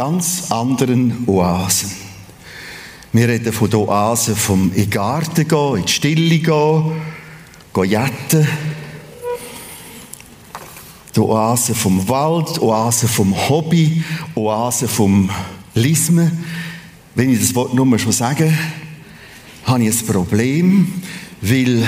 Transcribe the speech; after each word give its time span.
die 0.00 0.02
ganz 0.02 0.50
anderen 0.50 1.28
Oasen. 1.28 1.90
Wir 3.12 3.28
reden 3.28 3.52
von 3.52 3.68
der 3.68 3.80
Oase 3.80 4.34
vom 4.34 4.70
in 4.72 4.84
den 4.84 4.90
Garten 4.90 5.46
gehen, 5.46 5.76
in 5.76 5.84
die 5.84 5.92
Stille 5.92 6.38
gehen, 6.38 6.92
gehen 7.74 7.84
jetten. 7.84 8.48
Die 11.14 11.20
Oase 11.20 11.74
vom 11.74 12.08
Wald, 12.08 12.62
Oase 12.62 13.08
vom 13.08 13.34
Hobby, 13.50 14.02
Oase 14.34 14.88
vom 14.88 15.28
Lismen. 15.74 16.32
Wenn 17.14 17.30
ich 17.30 17.40
das 17.40 17.54
Wort 17.54 17.74
nur 17.74 17.98
schon 17.98 18.12
sage, 18.12 18.50
habe 19.64 19.84
ich 19.84 20.00
ein 20.00 20.06
Problem, 20.06 21.02
weil 21.42 21.82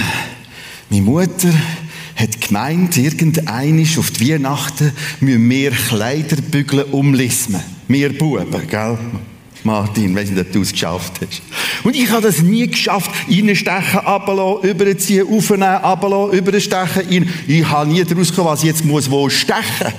meine 0.90 1.02
Mutter 1.02 1.48
hat 2.16 2.40
gemeint, 2.42 2.98
irgendeinisch 2.98 3.96
auf 3.96 4.10
die 4.10 4.32
Weihnachten 4.32 4.92
müssen 5.20 5.48
wir 5.48 5.70
Kleiderbügel 5.70 6.82
umlismen. 6.90 7.62
Wir 7.92 8.16
Buben, 8.16 8.66
gell? 8.68 8.98
Martin, 9.64 10.14
wenn 10.14 10.34
du 10.34 10.42
das 10.42 10.72
geschafft 10.72 11.20
hast. 11.20 11.42
Und 11.84 11.94
ich 11.94 12.10
habe 12.10 12.22
das 12.22 12.40
nie 12.40 12.66
geschafft. 12.66 13.10
Reinstechen, 13.28 14.00
runterlassen, 14.00 14.70
überziehen, 14.70 15.26
aufnehmen, 15.28 15.76
runterlassen, 15.76 16.38
überstechen. 16.38 17.02
Rein. 17.06 17.30
Ich 17.46 17.68
habe 17.68 17.90
nie 17.90 18.02
daraus 18.02 18.30
gekommen, 18.30 18.48
was 18.48 18.60
ich 18.60 18.70
jetzt 18.70 18.84
muss 18.86 19.10
wo 19.10 19.28
stechen. 19.28 19.92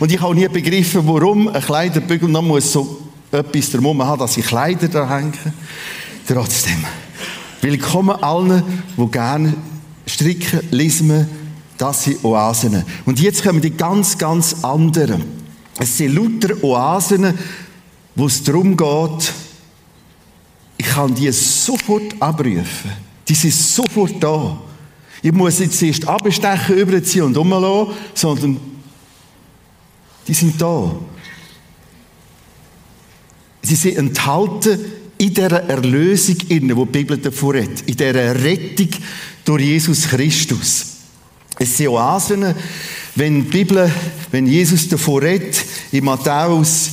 Und 0.00 0.10
ich 0.10 0.20
habe 0.20 0.34
nie 0.34 0.48
begriffen, 0.48 1.02
warum 1.06 1.46
ein 1.46 1.62
Kleiderbügel 1.62 2.28
noch 2.28 2.42
muss 2.42 2.72
so 2.72 3.00
etwas 3.30 3.70
drum 3.70 4.02
haben, 4.02 4.18
dass 4.18 4.36
ich 4.36 4.44
Kleider 4.44 4.88
da 4.88 5.08
hängen. 5.08 5.32
Trotzdem. 6.26 6.84
Willkommen 7.60 8.20
allen, 8.20 8.64
die 8.96 9.10
gerne 9.12 9.54
stricken, 10.06 10.60
lesen, 10.72 11.28
das 11.78 12.02
sind 12.02 12.24
Oasen. 12.24 12.82
Und 13.06 13.20
jetzt 13.20 13.44
kommen 13.44 13.60
die 13.60 13.70
ganz, 13.70 14.18
ganz 14.18 14.56
anderen. 14.64 15.41
Es 15.78 15.96
sind 15.96 16.14
lauter 16.14 16.62
Oasen, 16.62 17.36
wo 18.14 18.26
es 18.26 18.42
darum 18.42 18.76
geht, 18.76 19.32
ich 20.76 20.86
kann 20.86 21.14
die 21.14 21.30
sofort 21.32 22.20
abrufen. 22.20 22.90
Die 23.28 23.34
sind 23.34 23.54
sofort 23.54 24.22
da. 24.22 24.60
Ich 25.22 25.32
muss 25.32 25.60
jetzt 25.60 25.80
erst 25.82 26.06
abstechen, 26.06 26.76
überziehen 26.76 27.22
und 27.22 27.36
umlassen, 27.36 27.94
sondern 28.14 28.60
die 30.26 30.34
sind 30.34 30.60
da. 30.60 30.94
Sie 33.62 33.76
sind 33.76 33.96
enthalten 33.96 34.78
in 35.18 35.32
dieser 35.32 35.62
Erlösung, 35.68 36.36
der 36.48 36.58
die 36.58 36.84
Bibel 36.86 37.16
davor 37.16 37.54
hat, 37.56 37.82
in 37.86 37.96
dieser 37.96 38.42
Rettung 38.42 38.88
durch 39.44 39.62
Jesus 39.62 40.08
Christus. 40.08 40.91
Es 41.62 41.76
sind 41.76 41.90
Oasen, 41.90 42.56
wenn 43.14 43.44
die 43.44 43.48
Bibel, 43.48 43.88
wenn 44.32 44.48
Jesus 44.48 44.88
davor 44.88 45.22
redet, 45.22 45.64
in 45.92 46.04
Matthäus 46.04 46.90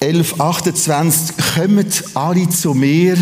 11, 0.00 0.40
28, 0.40 1.36
kommt 1.54 2.04
alle 2.16 2.48
zu 2.48 2.74
mir, 2.74 3.16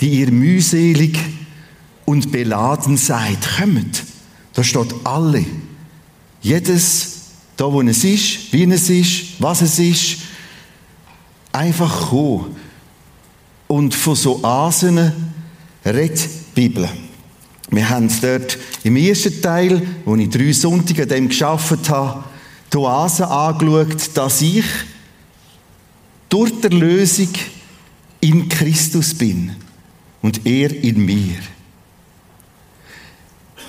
die 0.00 0.08
ihr 0.18 0.32
mühselig 0.32 1.16
und 2.06 2.32
beladen 2.32 2.96
seid. 2.96 3.38
Kommt. 3.56 4.02
Da 4.52 4.64
steht 4.64 4.92
alle. 5.04 5.44
Jedes, 6.42 7.12
da 7.56 7.72
wo 7.72 7.82
es 7.82 8.02
ist, 8.02 8.52
wie 8.52 8.64
es 8.64 8.90
ist, 8.90 9.40
was 9.40 9.62
es 9.62 9.78
ist, 9.78 10.16
einfach 11.52 12.08
kommen. 12.10 12.56
Und 13.68 13.94
von 13.94 14.16
so 14.16 14.42
Asen 14.42 15.12
redet 15.84 16.18
die 16.56 16.68
Bibel. 16.68 16.88
Wir 17.70 17.88
haben 17.88 18.08
dort 18.20 18.58
im 18.84 18.96
ersten 18.96 19.42
Teil, 19.42 19.82
wo 20.04 20.14
ich 20.16 20.30
drei 20.30 20.52
Sonntage 20.52 21.02
an 21.02 21.08
dem 21.08 21.28
geschafft 21.28 21.88
habe, 21.88 22.24
die 22.72 22.76
Oase 22.76 23.28
angeschaut, 23.28 24.10
dass 24.14 24.40
ich 24.42 24.64
durch 26.28 26.52
die 26.60 26.64
Erlösung 26.64 27.28
in 28.20 28.48
Christus 28.48 29.14
bin 29.14 29.54
und 30.22 30.46
er 30.46 30.72
in 30.82 31.04
mir. 31.04 31.36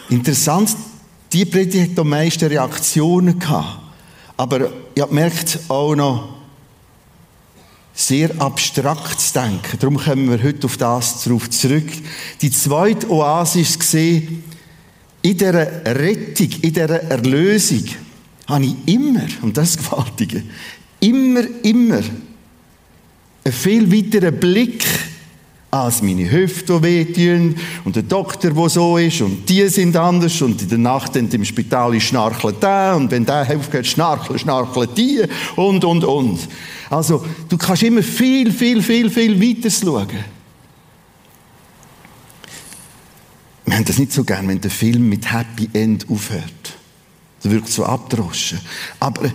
Interessant, 0.09 0.75
die 1.33 1.45
Predigt 1.45 1.91
hat 1.91 1.99
am 1.99 2.09
meisten 2.09 2.45
Reaktionen 2.45 3.37
gehabt. 3.37 3.79
Aber 4.37 4.71
ich 4.95 5.01
habe 5.01 5.09
gemerkt, 5.09 5.59
auch 5.67 5.95
noch 5.95 6.36
sehr 7.97 8.29
abstrakt 8.39 9.19
zu 9.19 9.33
denken. 9.33 9.79
Darum 9.79 9.97
kommen 9.97 10.29
wir 10.29 10.43
heute 10.43 10.67
auf 10.67 10.77
das 10.77 11.23
darauf 11.23 11.49
zurück. 11.49 11.91
Die 12.43 12.51
zweite 12.51 13.09
Oasis 13.09 13.79
gesehen, 13.79 14.43
in 15.23 15.35
dieser 15.35 15.83
Rettung, 15.83 16.49
in 16.61 16.73
dieser 16.73 17.03
Erlösung, 17.09 17.85
habe 18.45 18.65
ich 18.65 18.75
immer, 18.85 19.25
und 19.41 19.57
das 19.57 19.71
ist 19.71 19.77
gewaltige, 19.79 20.43
immer, 20.99 21.41
immer 21.63 22.01
einen 23.43 23.53
viel 23.53 23.91
weiteren 23.91 24.39
Blick 24.39 24.85
als 25.69 26.01
meine 26.01 26.31
Hüfte, 26.31 26.79
die 26.79 26.83
wehtun, 26.83 27.55
und 27.83 27.95
der 27.95 28.03
Doktor, 28.03 28.51
der 28.51 28.69
so 28.69 28.97
ist, 28.97 29.21
und 29.21 29.47
die 29.49 29.67
sind 29.67 29.95
anders, 29.95 30.41
und 30.41 30.61
in 30.61 30.69
der 30.69 30.77
Nacht 30.77 31.15
im 31.15 31.45
Spital 31.45 31.99
schnarchelt 31.99 32.63
der, 32.63 32.95
und 32.95 33.11
wenn 33.11 33.25
der 33.25 33.47
aufgeht, 33.55 33.85
schnarchelt, 33.85 34.39
schnarchelt 34.39 34.97
die, 34.97 35.23
und, 35.55 35.83
und, 35.83 36.03
und. 36.03 36.39
Also, 36.89 37.25
du 37.49 37.57
kannst 37.57 37.83
immer 37.83 38.01
viel, 38.01 38.51
viel, 38.51 38.81
viel, 38.81 39.09
viel 39.09 39.41
weiter 39.41 39.69
schauen. 39.69 40.07
Wir 43.65 43.75
haben 43.75 43.85
das 43.85 43.97
nicht 43.97 44.13
so 44.13 44.23
gern, 44.23 44.47
wenn 44.47 44.61
der 44.61 44.71
Film 44.71 45.09
mit 45.09 45.29
Happy 45.29 45.69
End 45.73 46.09
aufhört. 46.09 46.77
Das 47.43 47.51
wirkt 47.51 47.67
so 47.67 47.85
abdroschen. 47.85 48.59
Aber 48.99 49.29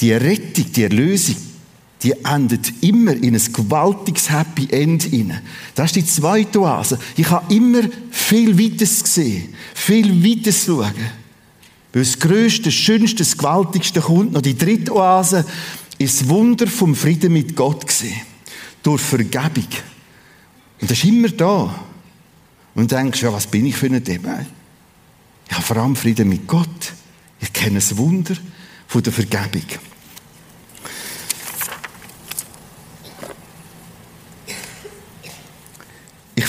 die 0.00 0.12
Rettung, 0.12 0.70
die 0.70 0.82
Erlösung, 0.82 1.36
die 2.02 2.12
endet 2.24 2.82
immer 2.82 3.12
in 3.12 3.34
ein 3.34 3.52
gewaltiges 3.52 4.30
Happy 4.30 4.68
End 4.70 5.02
hinein. 5.02 5.42
Das 5.74 5.86
ist 5.86 5.96
die 5.96 6.04
zweite 6.04 6.60
Oase. 6.60 6.98
Ich 7.16 7.28
habe 7.28 7.54
immer 7.54 7.82
viel 8.10 8.58
Weiteres 8.58 9.02
gesehen, 9.02 9.52
viel 9.74 10.24
Weiteres 10.24 10.64
schauen. 10.64 10.94
Weil 11.92 12.04
das 12.04 12.18
Größte, 12.18 12.64
das 12.64 12.74
Schönste, 12.74 13.18
das 13.18 13.36
Gewaltigste 13.36 14.00
kommt 14.00 14.32
noch. 14.32 14.40
Die 14.40 14.56
dritte 14.56 14.94
Oase 14.94 15.44
ist 15.98 16.20
das 16.20 16.28
Wunder 16.28 16.66
vom 16.66 16.94
Frieden 16.94 17.32
mit 17.32 17.54
Gott 17.54 17.86
gesehen. 17.86 18.20
Durch 18.82 19.02
Vergebung. 19.02 19.66
Und 20.80 20.90
das 20.90 20.98
ist 20.98 21.04
immer 21.04 21.28
da. 21.28 21.74
Und 22.74 22.90
denkst, 22.92 23.20
ja, 23.20 23.32
was 23.32 23.46
bin 23.46 23.66
ich 23.66 23.76
für 23.76 23.86
ein 23.86 24.02
Thema? 24.02 24.46
Ich 25.48 25.54
habe 25.54 25.64
vor 25.64 25.76
allem 25.76 25.96
Frieden 25.96 26.28
mit 26.28 26.46
Gott. 26.46 26.92
Ich 27.40 27.52
kenne 27.52 27.74
das 27.74 27.96
Wunder 27.96 28.36
von 28.86 29.02
der 29.02 29.12
Vergebung. 29.12 29.64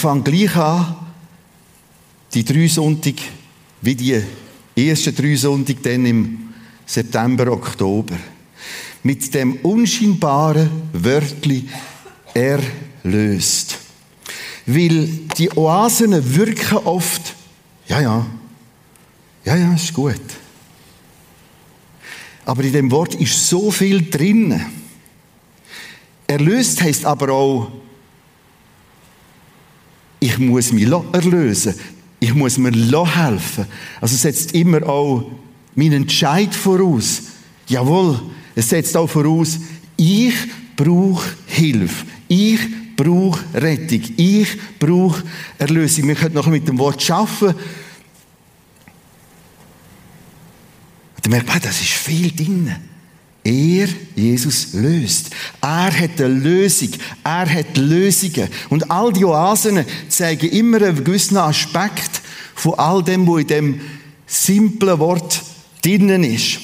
Fange 0.01 0.23
gleich 0.23 0.55
an, 0.55 0.95
die 2.33 2.43
drei 2.43 2.67
Sonntag, 2.67 3.15
wie 3.81 3.95
die 3.95 4.19
ersten 4.75 5.15
drei 5.15 5.35
Sonntag 5.35 5.83
dann 5.83 6.05
im 6.07 6.53
September, 6.85 7.51
Oktober. 7.51 8.17
Mit 9.03 9.33
dem 9.33 9.57
unscheinbaren 9.57 10.69
Wörtli 10.93 11.69
erlöst. 12.33 13.77
Weil 14.65 15.07
die 15.37 15.51
Oasen 15.55 16.35
wirken 16.35 16.77
oft, 16.79 17.35
ja, 17.87 18.01
ja, 18.01 18.25
ja, 19.45 19.55
ja, 19.55 19.73
ist 19.73 19.93
gut. 19.93 20.21
Aber 22.45 22.63
in 22.63 22.73
dem 22.73 22.91
Wort 22.91 23.13
ist 23.15 23.47
so 23.47 23.69
viel 23.69 24.09
drin. 24.09 24.59
Erlöst 26.25 26.81
heißt 26.81 27.05
aber 27.05 27.29
auch, 27.29 27.71
ich 30.21 30.37
muss 30.37 30.71
mich 30.71 30.87
erlösen. 30.87 31.73
Ich 32.19 32.33
muss 32.33 32.57
mir 32.59 32.71
helfen. 32.71 33.65
Also 33.99 34.15
setzt 34.15 34.53
immer 34.53 34.87
auch 34.87 35.29
meinen 35.73 36.03
Entscheid 36.03 36.53
voraus. 36.53 37.23
Jawohl, 37.67 38.21
es 38.55 38.69
setzt 38.69 38.95
auch 38.95 39.09
voraus, 39.09 39.59
ich 39.97 40.35
brauche 40.75 41.27
Hilfe. 41.47 42.05
Ich 42.27 42.59
brauche 42.95 43.43
Rettung. 43.55 44.01
Ich 44.15 44.47
brauche 44.77 45.23
Erlösung. 45.57 46.07
Wir 46.07 46.15
können 46.15 46.35
noch 46.35 46.47
mit 46.47 46.67
dem 46.67 46.77
Wort 46.77 47.01
schaffen. 47.01 47.49
Und 47.49 47.57
dann 51.23 51.31
merkt 51.31 51.47
man, 51.47 51.61
das 51.61 51.81
ist 51.81 51.89
viel 51.89 52.31
drin. 52.31 52.75
Er, 53.43 53.87
Jesus, 54.15 54.73
löst. 54.73 55.31
Er 55.61 55.91
hat 55.91 56.19
eine 56.19 56.27
Lösung. 56.27 56.89
Er 57.23 57.49
hat 57.49 57.75
Lösungen. 57.77 58.47
Und 58.69 58.91
all 58.91 59.11
die 59.11 59.25
Oasen 59.25 59.83
zeigen 60.09 60.49
immer 60.49 60.81
einen 60.81 61.03
gewissen 61.03 61.37
Aspekt 61.37 62.21
von 62.53 62.75
all 62.75 63.03
dem, 63.03 63.27
was 63.27 63.41
in 63.41 63.47
dem 63.47 63.81
simplen 64.27 64.99
Wort 64.99 65.41
drinnen 65.81 66.23
ist. 66.23 66.59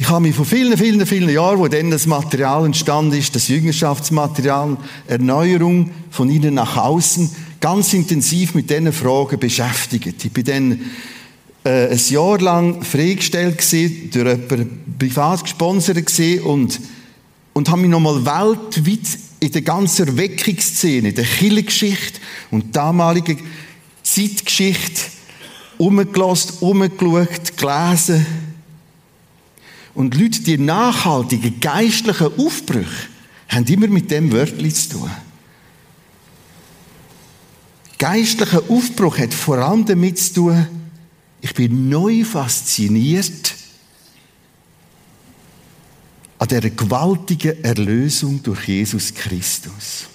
Ich 0.00 0.08
habe 0.08 0.20
mich 0.20 0.34
vor 0.34 0.44
vielen, 0.44 0.78
vielen, 0.78 1.04
vielen 1.06 1.28
Jahren, 1.28 1.58
wo 1.58 1.66
dann 1.66 1.90
das 1.90 2.06
Material 2.06 2.64
entstanden 2.64 3.18
ist, 3.18 3.34
das 3.34 3.48
Jüngerschaftsmaterial, 3.48 4.76
Erneuerung 5.08 5.90
von 6.10 6.30
innen 6.30 6.54
nach 6.54 6.76
außen, 6.76 7.30
ganz 7.60 7.92
intensiv 7.94 8.54
mit 8.54 8.70
diesen 8.70 8.92
Fragen 8.92 9.40
beschäftigt. 9.40 10.24
Ich 10.24 10.32
bin 10.32 10.44
dann 10.44 10.80
äh, 11.68 11.90
ein 11.90 12.00
Jahr 12.08 12.40
lang 12.40 12.82
freigestellt 12.82 13.58
gewesen, 13.58 14.10
durch 14.10 14.26
jemanden 14.26 14.96
privat 14.98 15.42
gesponsert 15.42 16.06
gewesen 16.06 16.42
und, 16.44 16.80
und 17.52 17.68
habe 17.68 17.82
mich 17.82 17.90
nochmal 17.90 18.24
weltweit 18.24 19.18
in 19.40 19.52
der 19.52 19.62
ganzen 19.62 20.08
Erweckungsszene, 20.08 21.10
in 21.10 21.14
der 21.14 21.26
Kirchengeschichte 21.26 22.20
und 22.50 22.74
damaligen 22.74 23.38
Zeitgeschichte 24.02 25.02
umgelost, 25.76 26.62
umgeschaut, 26.62 27.56
gelesen. 27.56 28.26
Und 29.94 30.14
Leute, 30.14 30.40
die 30.40 30.56
nachhaltigen 30.56 31.60
geistlichen 31.60 32.38
Aufbrüche, 32.38 33.08
haben 33.48 33.66
immer 33.66 33.88
mit 33.88 34.10
dem 34.10 34.32
Wörtchen 34.32 34.74
zu 34.74 34.88
tun. 34.90 35.10
Geistlicher 37.98 38.62
Aufbruch 38.68 39.18
hat 39.18 39.34
vor 39.34 39.58
allem 39.58 39.84
damit 39.84 40.18
zu 40.18 40.34
tun, 40.34 40.77
ich 41.40 41.54
bin 41.54 41.88
neu 41.88 42.24
fasziniert 42.24 43.54
an 46.38 46.48
der 46.48 46.70
gewaltigen 46.70 47.62
Erlösung 47.64 48.42
durch 48.42 48.68
Jesus 48.68 49.12
Christus. 49.14 50.06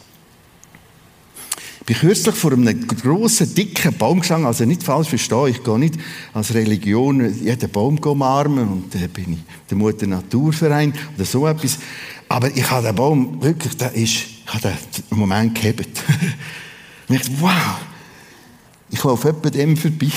Ich 1.82 1.86
bin 1.86 1.98
kürzlich 1.98 2.36
vor 2.36 2.54
einem 2.54 2.88
grossen, 2.88 3.54
dicken 3.54 3.94
Baum 3.98 4.22
gestanden, 4.22 4.48
also 4.48 4.64
nicht 4.64 4.84
falsch 4.84 5.10
verstehen, 5.10 5.48
ich 5.48 5.64
gehe 5.66 5.78
nicht 5.78 5.96
als 6.34 6.54
Religion 6.54 7.44
jeden 7.44 7.70
Baum 7.70 7.98
umarmen 7.98 8.70
und 8.70 8.96
dann 8.96 9.10
bin 9.10 9.34
ich 9.34 9.40
der 9.70 9.78
Mutter 9.78 10.08
Naturverein 10.08 10.94
oder 11.16 11.26
so 11.26 11.46
etwas. 11.46 11.78
Aber 12.30 12.50
ich 12.56 12.70
habe 12.72 12.88
den 12.88 12.96
Baum 12.96 13.44
wirklich, 13.44 13.76
der 13.76 13.94
ist, 13.94 14.14
ich 14.14 14.48
habe 14.48 14.74
den 15.12 15.18
Moment 15.18 15.60
gehabt. 15.60 15.82
und 17.10 17.16
ich 17.16 17.22
dachte, 17.22 17.42
wow, 17.42 17.78
ich 18.90 19.04
laufe 19.04 19.30
etwa 19.30 19.50
dem 19.50 19.76
vorbei 19.76 20.08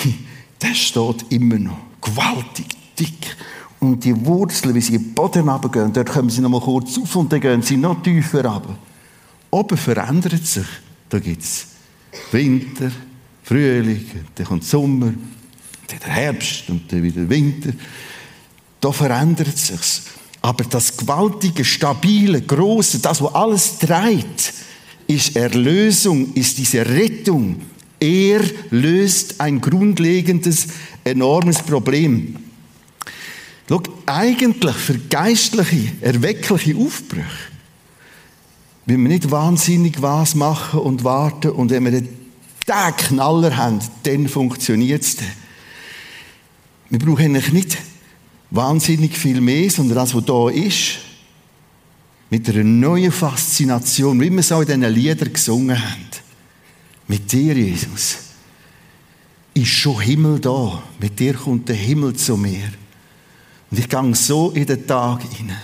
der 0.62 0.74
steht 0.74 1.26
immer 1.30 1.58
noch. 1.58 1.78
Gewaltig, 2.00 2.66
dick. 2.98 3.36
Und 3.80 4.04
die 4.04 4.24
Wurzeln, 4.24 4.74
wie 4.74 4.80
sie 4.80 4.94
in 4.94 5.02
den 5.02 5.14
Boden 5.14 5.48
runtergehen, 5.48 5.92
dort 5.92 6.10
kommen 6.10 6.30
sie 6.30 6.40
noch 6.40 6.48
mal 6.48 6.60
kurz 6.60 6.98
auf 6.98 7.14
und 7.16 7.32
dann 7.32 7.40
gehen 7.40 7.62
sie 7.62 7.76
noch 7.76 8.02
tiefer 8.02 8.44
runter. 8.44 8.78
Oben 9.50 9.76
verändert 9.76 10.46
sich. 10.46 10.66
Da 11.08 11.18
gibt 11.18 11.42
es 11.42 11.66
Winter, 12.32 12.90
Frühling, 13.42 14.04
dann 14.34 14.46
kommt 14.46 14.64
Sommer, 14.64 15.12
dann 15.86 15.98
der 16.04 16.08
Herbst 16.08 16.68
und 16.68 16.90
dann 16.90 17.02
wieder 17.02 17.28
Winter. 17.28 17.72
Da 18.80 18.92
verändert 18.92 19.56
sich's. 19.56 20.02
Aber 20.42 20.64
das 20.64 20.96
gewaltige, 20.96 21.64
stabile, 21.64 22.40
große, 22.40 22.98
das, 22.98 23.22
was 23.22 23.34
alles 23.34 23.78
trägt, 23.78 24.52
ist 25.06 25.36
Erlösung, 25.36 26.32
ist 26.34 26.58
diese 26.58 26.84
Rettung, 26.86 27.62
er 28.06 28.40
löst 28.70 29.40
ein 29.40 29.60
grundlegendes, 29.60 30.68
enormes 31.04 31.62
Problem. 31.62 32.36
Schau, 33.68 33.82
eigentlich 34.06 34.76
für 34.76 34.98
geistliche, 34.98 35.92
erweckliche 36.00 36.76
Aufbrüche 36.76 37.24
wenn 38.86 39.02
wir 39.02 39.08
nicht 39.08 39.30
wahnsinnig 39.30 40.00
was 40.00 40.36
machen 40.36 40.80
und 40.80 41.02
warten 41.02 41.50
und 41.50 41.70
wenn 41.70 41.84
wir 41.84 41.90
den 41.90 42.08
Knaller 42.96 43.56
haben, 43.56 43.80
dann 44.04 44.28
funktioniert 44.28 45.02
es. 45.02 45.16
Wir 46.88 47.00
brauchen 47.00 47.24
eigentlich 47.24 47.52
nicht 47.52 47.78
wahnsinnig 48.50 49.18
viel 49.18 49.40
mehr, 49.40 49.68
sondern 49.70 49.96
das, 49.96 50.14
was 50.14 50.24
da 50.24 50.48
ist, 50.48 50.98
mit 52.30 52.48
einer 52.48 52.62
neuen 52.62 53.10
Faszination, 53.10 54.20
wie 54.20 54.30
wir 54.30 54.38
es 54.38 54.52
auch 54.52 54.60
in 54.60 54.66
diesen 54.66 54.94
Liedern 54.94 55.32
gesungen 55.32 55.80
haben. 55.80 56.25
Mit 57.08 57.30
dir, 57.30 57.54
Jesus, 57.54 58.16
ist 59.54 59.68
schon 59.68 60.00
Himmel 60.00 60.40
da. 60.40 60.82
Mit 60.98 61.18
dir 61.18 61.34
kommt 61.34 61.68
der 61.68 61.76
Himmel 61.76 62.14
zu 62.14 62.36
mir. 62.36 62.70
Und 63.70 63.78
ich 63.78 63.88
gehe 63.88 64.14
so 64.14 64.50
in 64.50 64.66
den 64.66 64.86
Tag 64.86 65.22
hinein. 65.32 65.56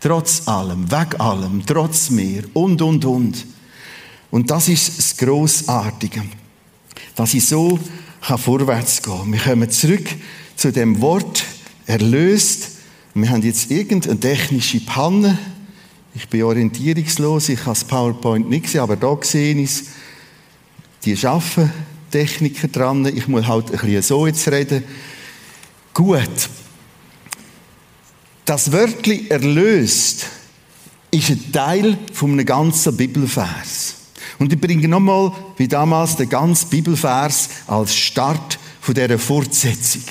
Trotz 0.00 0.48
allem, 0.48 0.90
weg 0.90 1.18
allem, 1.20 1.64
trotz 1.64 2.10
mir 2.10 2.44
und, 2.54 2.82
und, 2.82 3.04
und. 3.04 3.46
Und 4.30 4.50
das 4.50 4.68
ist 4.68 4.98
das 4.98 5.16
Grossartige, 5.16 6.22
dass 7.14 7.34
ich 7.34 7.46
so 7.46 7.78
vorwärts 8.20 9.02
gehen 9.02 9.16
kann. 9.16 9.32
Wir 9.32 9.40
kommen 9.40 9.70
zurück 9.70 10.08
zu 10.56 10.72
dem 10.72 11.00
Wort 11.00 11.44
erlöst. 11.86 12.70
Wir 13.14 13.30
haben 13.30 13.42
jetzt 13.42 13.70
irgendeine 13.70 14.18
technische 14.18 14.80
Panne. 14.80 15.38
Ich 16.14 16.28
bin 16.28 16.42
orientierungslos, 16.42 17.48
ich 17.48 17.60
habe 17.60 17.70
das 17.70 17.84
PowerPoint 17.84 18.50
nicht 18.50 18.64
gesehen, 18.64 18.80
aber 18.80 18.96
da 18.96 19.14
gesehen 19.14 19.62
ist 19.62 19.86
die 21.04 21.16
arbeiten 21.26 21.72
Techniker 22.10 22.68
dran. 22.68 23.06
Ich 23.06 23.26
muss 23.26 23.46
halt 23.46 23.66
ein 23.66 23.72
bisschen 23.72 24.02
so 24.02 24.26
jetzt 24.26 24.46
reden. 24.48 24.84
Gut. 25.94 26.48
Das 28.44 28.70
Wörtli 28.70 29.28
erlöst 29.28 30.26
ist 31.10 31.30
ein 31.30 31.52
Teil 31.52 31.98
von 32.12 32.32
einem 32.32 32.46
ganzen 32.46 32.96
Bibelvers. 32.96 33.96
Und 34.38 34.52
ich 34.52 34.60
bringe 34.60 34.88
nochmal, 34.88 35.32
wie 35.56 35.68
damals, 35.68 36.16
den 36.16 36.28
ganzen 36.28 36.68
Bibelvers 36.68 37.48
als 37.66 37.94
Start 37.94 38.58
von 38.80 38.94
dieser 38.94 39.18
Fortsetzung. 39.18 40.02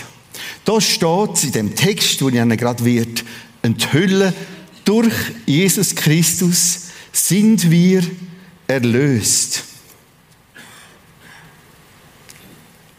Da 0.64 0.80
steht 0.80 1.44
in 1.44 1.52
dem 1.52 1.76
Text, 1.76 2.22
wo 2.22 2.30
ich 2.30 2.36
Ihnen 2.36 2.56
gerade 2.56 2.86
wird 2.86 3.24
enthüllen, 3.62 4.34
durch 4.86 5.14
Jesus 5.46 5.94
Christus 5.96 6.88
sind 7.12 7.70
wir 7.70 8.04
erlöst. 8.68 9.71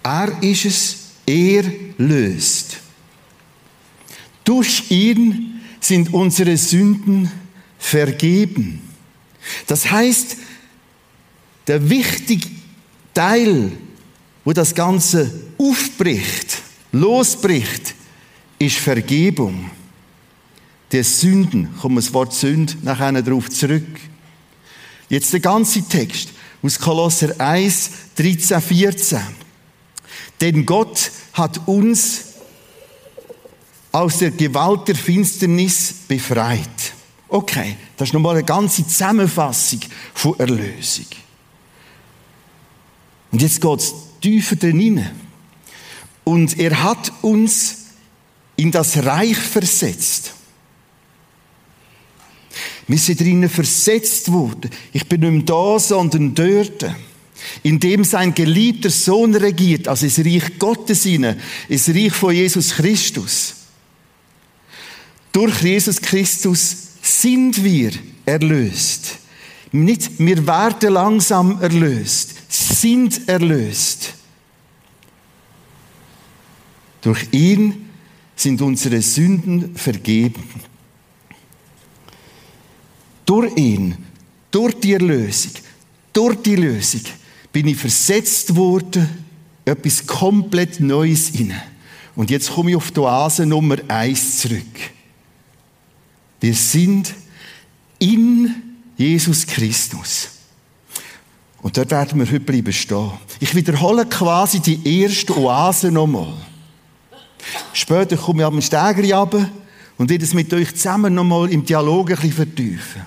Er 0.03 0.43
ist 0.43 0.65
es, 0.65 0.97
er 1.27 1.65
löst. 1.99 2.79
Durch 4.45 4.91
ihn 4.91 5.61
sind 5.81 6.13
unsere 6.13 6.57
Sünden 6.57 7.31
vergeben. 7.79 8.81
Das 9.67 9.91
heißt, 9.91 10.37
der 11.67 11.89
wichtige 11.89 12.49
Teil, 13.15 13.73
wo 14.45 14.53
das 14.53 14.75
Ganze 14.75 15.31
aufbricht, 15.59 16.59
losbricht, 16.91 17.95
ist 18.59 18.79
Vergebung. 18.79 19.71
Der 20.91 21.05
Sünden, 21.05 21.75
kommt 21.81 21.99
das 21.99 22.13
Wort 22.13 22.35
Sünd 22.35 22.83
nachher 22.85 23.13
darauf 23.23 23.49
zurück. 23.49 23.87
Jetzt 25.09 25.33
der 25.33 25.41
ganze 25.41 25.83
Text 25.83 26.31
aus 26.63 26.79
Kolosser 26.79 27.39
1, 27.41 27.91
13, 28.17 28.61
14. 28.61 29.42
Denn 30.43 30.67
Gott 30.67 31.13
hat 31.35 31.69
uns 31.69 32.25
aus 33.93 34.19
der 34.19 34.33
Gewalt 34.33 34.89
der 34.89 34.97
Finsternis 34.97 35.95
befreit. 36.09 36.95
Okay, 37.29 37.77
das 37.97 38.09
ist 38.09 38.13
nochmal 38.13 38.35
eine 38.35 38.45
ganze 38.45 38.85
Zusammenfassung 38.85 39.81
von 40.13 40.37
Erlösung. 40.41 41.07
Und 43.31 43.41
jetzt 43.41 43.61
geht 43.61 43.79
es 43.79 43.95
tiefer 44.21 44.57
drin 44.57 45.07
Und 46.25 46.59
er 46.59 46.83
hat 46.83 47.13
uns 47.23 47.77
in 48.57 48.73
das 48.73 48.97
Reich 48.97 49.39
versetzt. 49.39 50.35
Wir 52.89 52.99
sind 52.99 53.21
drinnen 53.21 53.49
versetzt 53.49 54.33
worden. 54.33 54.71
Ich 54.93 55.09
bin 55.09 55.21
nicht 55.21 55.31
mehr 55.31 55.43
da, 55.43 55.79
sondern 55.79 56.35
dort 56.35 56.85
in 57.63 57.79
dem 57.81 58.05
sein 58.05 58.35
geliebter 58.35 58.91
Sohn 58.91 59.35
regiert, 59.35 59.89
also 59.89 60.07
das 60.07 60.19
Reich 60.19 60.59
Gottes 60.59 61.07
inne, 61.07 61.39
das 61.69 61.89
Reich 61.89 62.13
von 62.13 62.35
Jesus 62.35 62.75
Christus. 62.75 63.55
Durch 65.33 65.63
Jesus 65.63 66.01
Christus 66.01 66.77
sind 67.03 67.63
wir 67.65 67.93
erlöst. 68.27 69.19
Nicht, 69.73 70.19
wir 70.19 70.47
werden 70.47 70.93
langsam 70.93 71.61
erlöst, 71.63 72.35
sind 72.49 73.27
erlöst. 73.27 74.15
Durch 77.01 77.27
ihn 77.33 77.89
sind 78.37 78.61
unsere 78.61 79.01
Sünden 79.01 79.75
vergeben. 79.75 80.43
Durch 83.25 83.57
ihn, 83.57 83.97
durch 84.51 84.75
die 84.79 84.93
Erlösung, 84.93 85.53
durch 86.13 86.37
die 86.43 86.57
Lösung 86.57 87.03
bin 87.53 87.69
ich 87.69 87.77
versetzt 87.77 88.57
worden, 88.57 89.09
etwas 89.65 90.07
komplett 90.07 90.81
Neues 90.81 91.31
inne. 91.31 91.63
Und 92.17 92.31
jetzt 92.31 92.51
komme 92.51 92.71
ich 92.71 92.77
auf 92.77 92.91
die 92.91 93.01
Oase 93.01 93.47
Nummer 93.47 93.77
eins 93.89 94.39
zurück. 94.39 94.91
Wir 96.41 96.55
sind 96.55 97.15
in 97.99 98.55
Jesus 98.97 99.47
Christus. 99.47 100.29
Und 101.63 101.77
dort 101.77 101.91
werden 101.93 102.19
wir 102.19 102.27
heute 102.27 102.41
bleiben 102.41 102.73
stehen. 102.73 103.13
Ich 103.39 103.55
wiederhole 103.55 104.05
quasi 104.07 104.59
die 104.59 105.01
erste 105.01 105.37
Oase 105.37 105.93
nochmal. 105.93 106.35
Später 107.73 108.17
komme 108.17 108.43
ich 108.43 108.47
am 108.47 108.61
Stegri 108.61 109.13
runter 109.13 109.49
und 109.97 110.11
werde 110.11 110.25
es 110.25 110.35
mit 110.35 110.53
euch 110.53 110.75
zusammen 110.75 111.15
nochmal 111.15 111.51
im 111.53 111.65
Dialog 111.65 112.11
ein 112.11 112.17
bisschen 112.17 112.33
vertiefen. 112.33 113.03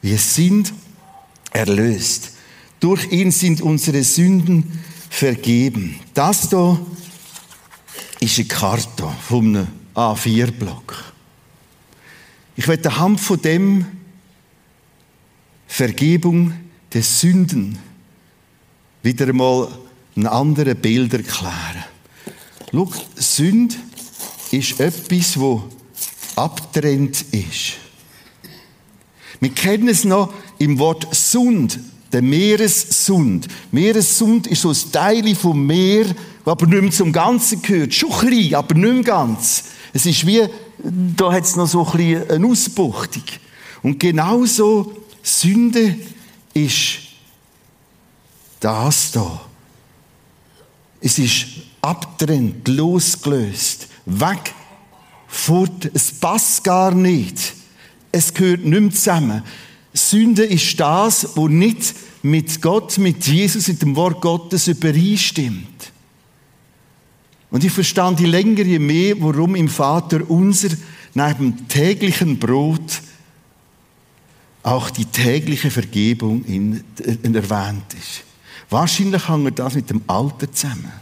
Wir 0.00 0.18
sind 0.18 0.72
erlöst. 1.50 2.37
Durch 2.80 3.10
ihn 3.10 3.30
sind 3.32 3.60
unsere 3.60 4.04
Sünden 4.04 4.80
vergeben. 5.10 5.98
Das 6.14 6.48
da 6.48 6.78
ist 8.20 8.38
eine 8.38 8.48
Karte 8.48 9.08
von 9.26 9.56
einem 9.56 9.66
A4-Block. 9.94 11.12
Ich 12.56 12.66
werde 12.68 12.90
anhand 12.90 13.20
von 13.20 13.40
dem 13.40 13.86
Vergebung 15.66 16.52
der 16.92 17.02
Sünden 17.02 17.78
wieder 19.02 19.28
einmal 19.28 19.68
ein 20.16 20.26
anderes 20.26 20.74
Bild 20.74 21.12
erklären. 21.14 21.84
Schau, 22.72 22.92
Sünde 23.14 23.76
ist 24.50 24.80
etwas, 24.80 25.38
wo 25.38 25.64
abtrennt 26.36 27.22
ist. 27.32 27.74
Wir 29.40 29.50
kennen 29.50 29.88
es 29.88 30.04
noch 30.04 30.32
im 30.58 30.78
Wort 30.78 31.06
Sund, 31.14 31.78
der 32.12 32.22
Meeressund. 32.22 33.48
Meeressund 33.70 34.46
ist 34.46 34.62
so 34.62 34.70
ein 34.70 34.92
Teil 34.92 35.34
vom 35.34 35.66
Meer, 35.66 36.04
das 36.04 36.14
aber 36.46 36.66
nicht 36.66 36.82
mehr 36.82 36.90
zum 36.90 37.12
Ganzen 37.12 37.60
gehört. 37.62 37.94
Schon 37.94 38.10
klein, 38.10 38.54
aber 38.54 38.74
nicht 38.74 38.94
mehr 38.94 39.02
ganz. 39.02 39.64
Es 39.92 40.06
ist 40.06 40.26
wie, 40.26 40.46
da 41.16 41.32
hat 41.32 41.44
es 41.44 41.56
noch 41.56 41.66
so 41.66 41.84
ein 41.86 41.96
bisschen 41.96 42.30
eine 42.30 42.46
Ausbuchtung. 42.46 43.24
Und 43.82 44.00
genauso 44.00 44.92
Sünde 45.22 45.96
ist 46.54 47.00
das 48.60 49.12
da. 49.12 49.40
Es 51.00 51.18
ist 51.18 51.46
abtrennt, 51.80 52.66
losgelöst, 52.66 53.88
weg, 54.06 54.54
fort. 55.28 55.90
Es 55.94 56.12
passt 56.12 56.64
gar 56.64 56.92
nicht. 56.92 57.54
Es 58.10 58.32
gehört 58.34 58.64
nicht 58.64 58.80
mehr 58.80 58.90
zusammen. 58.90 59.42
Sünde 59.98 60.44
ist 60.44 60.78
das, 60.78 61.36
wo 61.36 61.48
nicht 61.48 61.94
mit 62.22 62.60
Gott, 62.62 62.98
mit 62.98 63.26
Jesus, 63.26 63.68
mit 63.68 63.82
dem 63.82 63.96
Wort 63.96 64.20
Gottes 64.20 64.68
übereinstimmt. 64.68 65.92
Und 67.50 67.64
ich 67.64 67.72
verstand 67.72 68.20
je 68.20 68.26
länger, 68.26 68.62
je 68.62 68.78
mehr, 68.78 69.14
warum 69.18 69.54
im 69.54 69.68
Vater 69.68 70.28
unser 70.30 70.68
neben 71.14 71.56
dem 71.56 71.68
täglichen 71.68 72.38
Brot 72.38 73.02
auch 74.62 74.90
die 74.90 75.06
tägliche 75.06 75.70
Vergebung 75.70 76.44
in, 76.44 76.84
in 77.22 77.34
erwähnt 77.34 77.94
ist. 77.94 78.24
Wahrscheinlich 78.68 79.28
hängt 79.28 79.58
das 79.58 79.74
mit 79.74 79.88
dem 79.88 80.02
Alter 80.06 80.52
zusammen. 80.52 80.92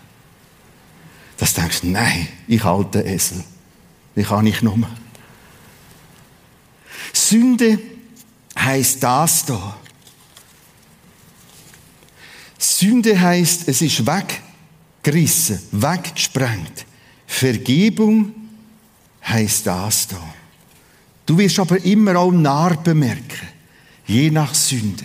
Dass 1.37 1.53
du 1.53 1.61
denkst, 1.61 1.81
nein, 1.83 2.29
ich 2.47 2.63
halte 2.63 3.01
Esel. 3.01 3.43
Ich 4.15 4.29
kann 4.29 4.45
nicht 4.45 4.63
nur. 4.63 4.79
Sünde 7.13 7.79
heißt 8.59 9.03
das 9.03 9.45
da. 9.45 9.77
Sünde 12.59 13.19
heißt, 13.21 13.69
es 13.69 13.83
ist 13.83 14.03
weggerissen, 14.07 15.61
weggesprengt. 15.73 16.87
Vergebung 17.27 18.35
heißt 19.27 19.67
das 19.67 20.09
da. 20.09 20.35
Du 21.27 21.37
wirst 21.39 21.59
aber 21.59 21.83
immer 21.85 22.17
auch 22.17 22.31
Narben 22.31 22.99
merken, 22.99 23.49
je 24.07 24.31
nach 24.31 24.55
Sünde. 24.55 25.05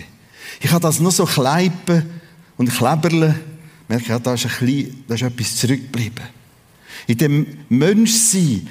Ich 0.59 0.71
habe 0.71 0.81
das 0.81 0.99
nur 0.99 1.11
so 1.11 1.25
Kleipen 1.25 2.21
und 2.57 2.69
Kleberle, 2.69 3.39
merke, 3.87 4.09
ja, 4.09 4.19
da 4.19 4.35
ist, 4.35 4.45
ein 4.45 4.51
bisschen, 4.65 5.03
da 5.07 5.15
ist 5.15 5.23
etwas 5.23 5.55
zurückgeblieben. 5.55 6.23
In 7.07 7.17
dem 7.17 7.47
Menschsein, 7.69 8.67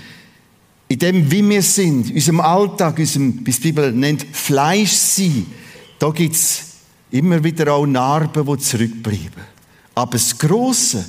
in 0.91 0.99
dem, 0.99 1.31
wie 1.31 1.49
wir 1.49 1.63
sind, 1.63 2.09
in 2.09 2.17
unserem 2.17 2.41
Alltag, 2.41 2.99
unserem, 2.99 3.47
wie 3.47 3.53
die 3.53 3.61
Bibel 3.61 3.93
nennt, 3.93 4.27
Fleischsein, 4.33 5.47
da 6.01 6.11
gibt 6.11 6.35
es 6.35 6.63
immer 7.13 7.45
wieder 7.45 7.73
auch 7.73 7.87
Narben, 7.87 8.45
die 8.45 8.59
zurückbleiben. 8.59 9.45
Aber 9.95 10.11
das 10.11 10.37
Grosse 10.37 11.09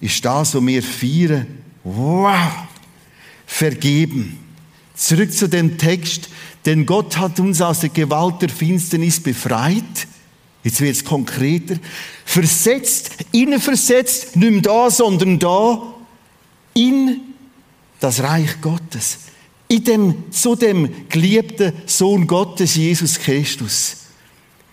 ist 0.00 0.24
das, 0.24 0.56
was 0.56 0.66
wir 0.66 0.82
feiern. 0.82 1.46
Wow! 1.84 2.34
Vergeben. 3.46 4.36
Zurück 4.96 5.32
zu 5.32 5.48
dem 5.48 5.78
Text. 5.78 6.28
Denn 6.66 6.84
Gott 6.84 7.16
hat 7.16 7.38
uns 7.38 7.60
aus 7.60 7.80
der 7.80 7.90
Gewalt 7.90 8.42
der 8.42 8.48
Finsternis 8.48 9.20
befreit. 9.20 10.08
Jetzt 10.64 10.80
wird 10.80 10.96
es 10.96 11.04
konkreter. 11.04 11.76
Versetzt, 12.24 13.12
innen 13.30 13.60
versetzt, 13.60 14.34
nicht 14.34 14.50
mehr 14.50 14.62
da, 14.62 14.90
sondern 14.90 15.38
da, 15.38 15.94
in 16.74 17.33
das 18.00 18.22
Reich 18.22 18.60
Gottes. 18.60 19.18
In 19.68 19.84
dem, 19.84 20.32
zu 20.32 20.56
dem 20.56 21.08
geliebten 21.08 21.72
Sohn 21.86 22.26
Gottes, 22.26 22.74
Jesus 22.74 23.18
Christus. 23.18 23.96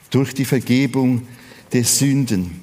Durch 0.09 0.33
die 0.33 0.45
Vergebung 0.45 1.27
der 1.71 1.85
Sünden. 1.85 2.61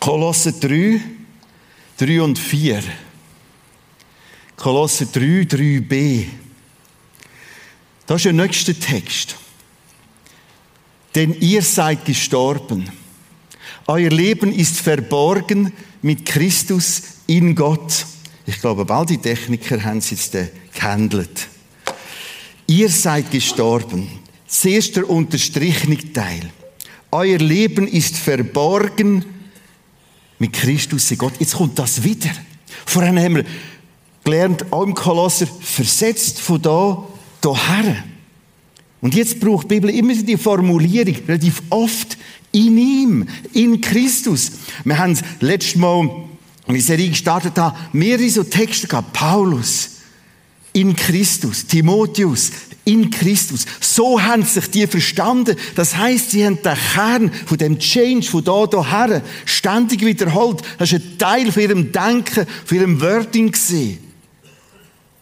Kolosse 0.00 0.54
3, 0.54 1.02
3 1.98 2.22
und 2.22 2.38
4. 2.38 2.82
Kolosse 4.56 5.06
3, 5.06 5.20
3b. 5.42 6.24
Das 8.06 8.16
ist 8.16 8.24
der 8.24 8.32
nächste 8.32 8.74
Text. 8.74 9.36
Denn 11.14 11.34
ihr 11.40 11.60
seid 11.60 12.06
gestorben. 12.06 12.90
Euer 13.90 14.10
Leben 14.10 14.52
ist 14.52 14.80
verborgen 14.80 15.72
mit 16.02 16.26
Christus 16.26 17.02
in 17.26 17.54
Gott. 17.54 18.04
Ich 18.44 18.60
glaube, 18.60 18.84
bald 18.84 19.08
die 19.08 19.16
Techniker 19.16 19.82
haben 19.82 19.96
es 19.96 20.10
jetzt 20.10 20.34
äh, 20.34 20.48
gehandelt. 20.74 21.48
Ihr 22.66 22.90
seid 22.90 23.30
gestorben. 23.30 24.06
Zuerst 24.46 24.94
der 24.96 25.08
unterstrichene 25.08 25.96
Teil. 26.12 26.50
Euer 27.10 27.38
Leben 27.38 27.88
ist 27.88 28.18
verborgen 28.18 29.24
mit 30.38 30.52
Christus 30.52 31.10
in 31.10 31.16
Gott. 31.16 31.40
Jetzt 31.40 31.54
kommt 31.54 31.78
das 31.78 32.04
wieder. 32.04 32.30
Vorhin 32.84 33.18
haben 33.18 33.36
wir 33.36 33.44
gelernt, 34.22 34.70
auch 34.70 34.82
im 34.82 34.92
Kolosser, 34.92 35.46
versetzt 35.46 36.40
von 36.40 36.60
da 36.60 37.06
hierher. 37.42 38.04
Und 39.00 39.14
jetzt 39.14 39.40
braucht 39.40 39.70
die 39.70 39.80
Bibel 39.80 39.88
immer 39.88 40.14
die 40.14 40.36
Formulierung, 40.36 41.14
relativ 41.26 41.62
oft, 41.70 42.18
in 42.66 42.76
ihm, 42.78 43.28
in 43.52 43.80
Christus. 43.80 44.52
Wir 44.84 44.98
haben 44.98 45.18
letztes 45.40 45.76
Mal, 45.76 46.10
als 46.66 46.74
die 46.74 46.80
Serie 46.80 47.08
gestartet 47.10 47.56
haben, 47.58 47.76
mehrere 47.92 48.28
so 48.28 48.42
Texte 48.42 48.88
gehabt. 48.88 49.12
Paulus, 49.12 49.90
in 50.72 50.94
Christus. 50.94 51.66
Timotheus, 51.66 52.50
in 52.84 53.10
Christus. 53.10 53.66
So 53.80 54.20
haben 54.20 54.42
sich 54.42 54.70
die 54.70 54.86
verstanden. 54.86 55.56
Das 55.74 55.96
heißt, 55.96 56.30
sie 56.30 56.44
haben 56.44 56.62
den 56.62 56.76
Kern 56.94 57.32
von 57.32 57.58
dem 57.58 57.78
Change 57.78 58.28
von 58.28 58.44
da 58.44 58.90
her 58.90 59.22
ständig 59.44 60.04
wiederholt. 60.04 60.62
Das 60.78 60.92
ist 60.92 61.02
ein 61.02 61.18
Teil 61.18 61.52
von 61.52 61.62
ihrem 61.62 61.92
Denken, 61.92 62.46
von 62.64 62.76
ihrem 62.76 63.00
Wording 63.00 63.52
gesehen. 63.52 63.98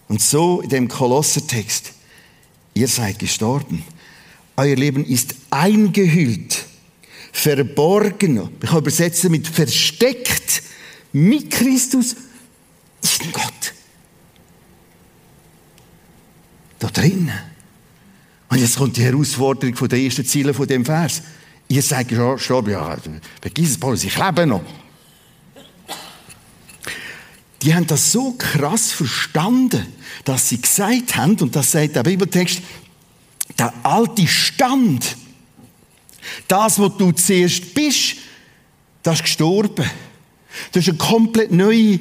Und 0.08 0.20
so 0.20 0.60
in 0.60 0.68
dem 0.68 0.88
Kolossertext. 0.88 1.92
Ihr 2.74 2.88
seid 2.88 3.18
gestorben. 3.18 3.82
Euer 4.56 4.76
Leben 4.76 5.04
ist 5.04 5.34
eingehüllt, 5.50 6.66
verborgen. 7.36 8.48
Ich 8.62 8.70
kann 8.70 8.78
übersetzen 8.78 9.30
mit 9.30 9.46
versteckt 9.46 10.62
mit 11.12 11.50
Christus 11.50 12.16
in 13.22 13.32
Gott. 13.32 13.74
Da 16.78 16.88
drinnen. 16.88 17.32
Und 18.48 18.58
jetzt 18.58 18.76
kommt 18.76 18.96
die 18.96 19.02
Herausforderung 19.02 19.74
den 19.88 20.04
ersten 20.04 20.24
Zielen 20.24 20.54
von 20.54 20.66
dem 20.66 20.84
Vers. 20.84 21.22
Ihr 21.68 21.82
seid 21.82 22.08
gestorben, 22.08 22.70
ja, 22.70 22.96
vergiss 23.40 23.70
es, 23.70 23.78
Paulus, 23.78 24.04
ich 24.04 24.16
lebe 24.16 24.46
noch. 24.46 24.64
Die 27.62 27.74
haben 27.74 27.86
das 27.86 28.12
so 28.12 28.32
krass 28.32 28.92
verstanden, 28.92 29.86
dass 30.24 30.48
sie 30.48 30.60
gesagt 30.60 31.16
haben, 31.16 31.36
und 31.40 31.54
das 31.54 31.72
sagt 31.72 31.96
der 31.96 32.02
Bibeltext, 32.02 32.62
der 33.58 33.72
alte 33.82 34.26
Stand, 34.26 35.16
das, 36.48 36.78
was 36.78 36.96
du 36.96 37.12
zuerst 37.12 37.74
bist, 37.74 38.16
das 39.02 39.16
ist 39.16 39.24
gestorben. 39.24 39.88
Das 40.72 40.82
ist 40.82 40.88
eine 40.88 40.98
komplett 40.98 41.52
neue 41.52 42.00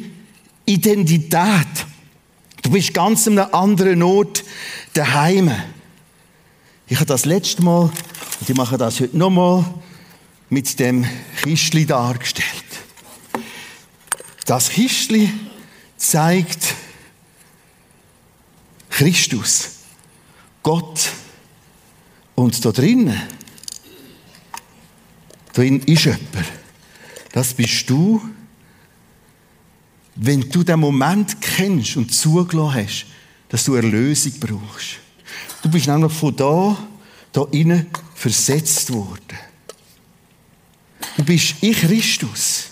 Identität. 0.65 1.67
Du 2.61 2.71
bist 2.71 2.93
ganz 2.93 3.27
an 3.27 3.37
einem 3.37 3.53
anderen 3.53 4.03
Ort 4.03 4.43
daheim. 4.93 5.51
Ich 6.87 6.97
habe 6.97 7.05
das 7.05 7.25
letzte 7.25 7.63
Mal, 7.63 7.83
und 8.39 8.49
ich 8.49 8.55
mache 8.55 8.77
das 8.77 8.99
heute 8.99 9.17
nochmal, 9.17 9.65
mit 10.49 10.79
dem 10.79 11.05
Kistli 11.43 11.85
dargestellt. 11.85 12.63
Das 14.45 14.69
Kistli 14.69 15.31
zeigt 15.97 16.75
Christus, 18.89 19.79
Gott. 20.63 21.11
Und 22.35 22.63
da 22.63 22.71
drinnen, 22.71 23.21
drin 25.55 25.79
ist 25.79 26.05
jemand. 26.05 26.29
Das 27.31 27.53
bist 27.53 27.89
du, 27.89 28.21
wenn 30.15 30.41
du 30.49 30.63
den 30.63 30.79
Moment 30.79 31.41
kennst 31.41 31.97
und 31.97 32.13
zugelassen 32.13 32.75
hast, 32.75 33.05
dass 33.49 33.65
du 33.65 33.73
Erlösung 33.73 34.33
brauchst. 34.39 34.97
Du 35.61 35.69
bist 35.69 35.87
nämlich 35.87 36.13
von 36.13 36.35
da, 36.35 36.77
da 37.31 37.47
innen 37.51 37.87
versetzt 38.13 38.93
worden. 38.93 39.37
Du 41.17 41.23
bist 41.23 41.55
ich 41.61 41.79
Christus. 41.79 42.69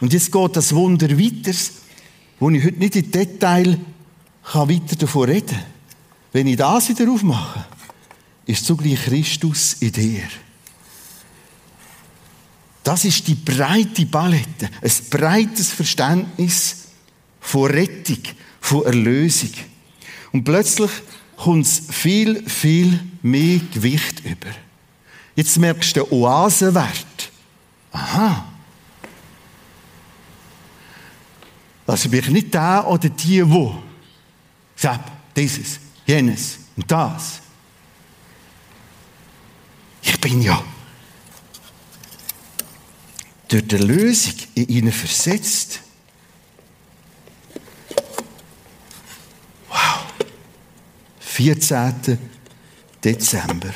Und 0.00 0.12
jetzt 0.12 0.32
geht 0.32 0.56
das 0.56 0.74
Wunder 0.74 1.08
weiter, 1.10 1.56
wo 2.38 2.50
ich 2.50 2.64
heute 2.64 2.78
nicht 2.78 2.96
in 2.96 3.10
Detail 3.10 3.78
kann 4.42 4.68
weiter 4.68 4.96
davon 4.96 5.28
reden 5.28 5.48
kann. 5.48 5.64
Wenn 6.32 6.46
ich 6.46 6.56
das 6.56 6.88
wieder 6.88 7.10
aufmache, 7.10 7.66
ist 8.46 8.64
zugleich 8.64 9.02
Christus 9.02 9.74
in 9.80 9.92
dir. 9.92 10.28
Das 12.90 13.04
ist 13.04 13.28
die 13.28 13.36
breite 13.36 14.04
Palette, 14.04 14.68
ein 14.82 14.92
breites 15.10 15.70
Verständnis 15.70 16.88
von 17.38 17.70
Rettung, 17.70 18.18
von 18.60 18.84
Erlösung. 18.84 19.52
Und 20.32 20.42
plötzlich 20.42 20.90
kommt 21.36 21.66
es 21.66 21.82
viel, 21.88 22.42
viel 22.48 22.98
mehr 23.22 23.60
Gewicht 23.72 24.24
über. 24.24 24.48
Jetzt 25.36 25.56
merkst 25.58 25.96
du 25.96 26.00
den 26.02 26.10
Oasenwert. 26.10 27.30
Aha. 27.92 28.44
Also 31.86 32.08
bin 32.08 32.18
ich 32.18 32.28
nicht 32.30 32.54
der 32.54 32.88
oder 32.88 33.08
die, 33.08 33.48
wo 33.48 33.80
sagt, 34.74 35.12
dieses, 35.36 35.78
jenes 36.04 36.58
und 36.74 36.90
das. 36.90 37.38
Ich 40.02 40.20
bin 40.20 40.42
ja 40.42 40.60
durch 43.50 43.66
die 43.66 43.76
Lösung 43.78 44.34
in 44.54 44.68
ihnen 44.68 44.92
versetzt. 44.92 45.80
Wow. 49.68 50.04
14. 51.18 52.18
Dezember. 53.02 53.74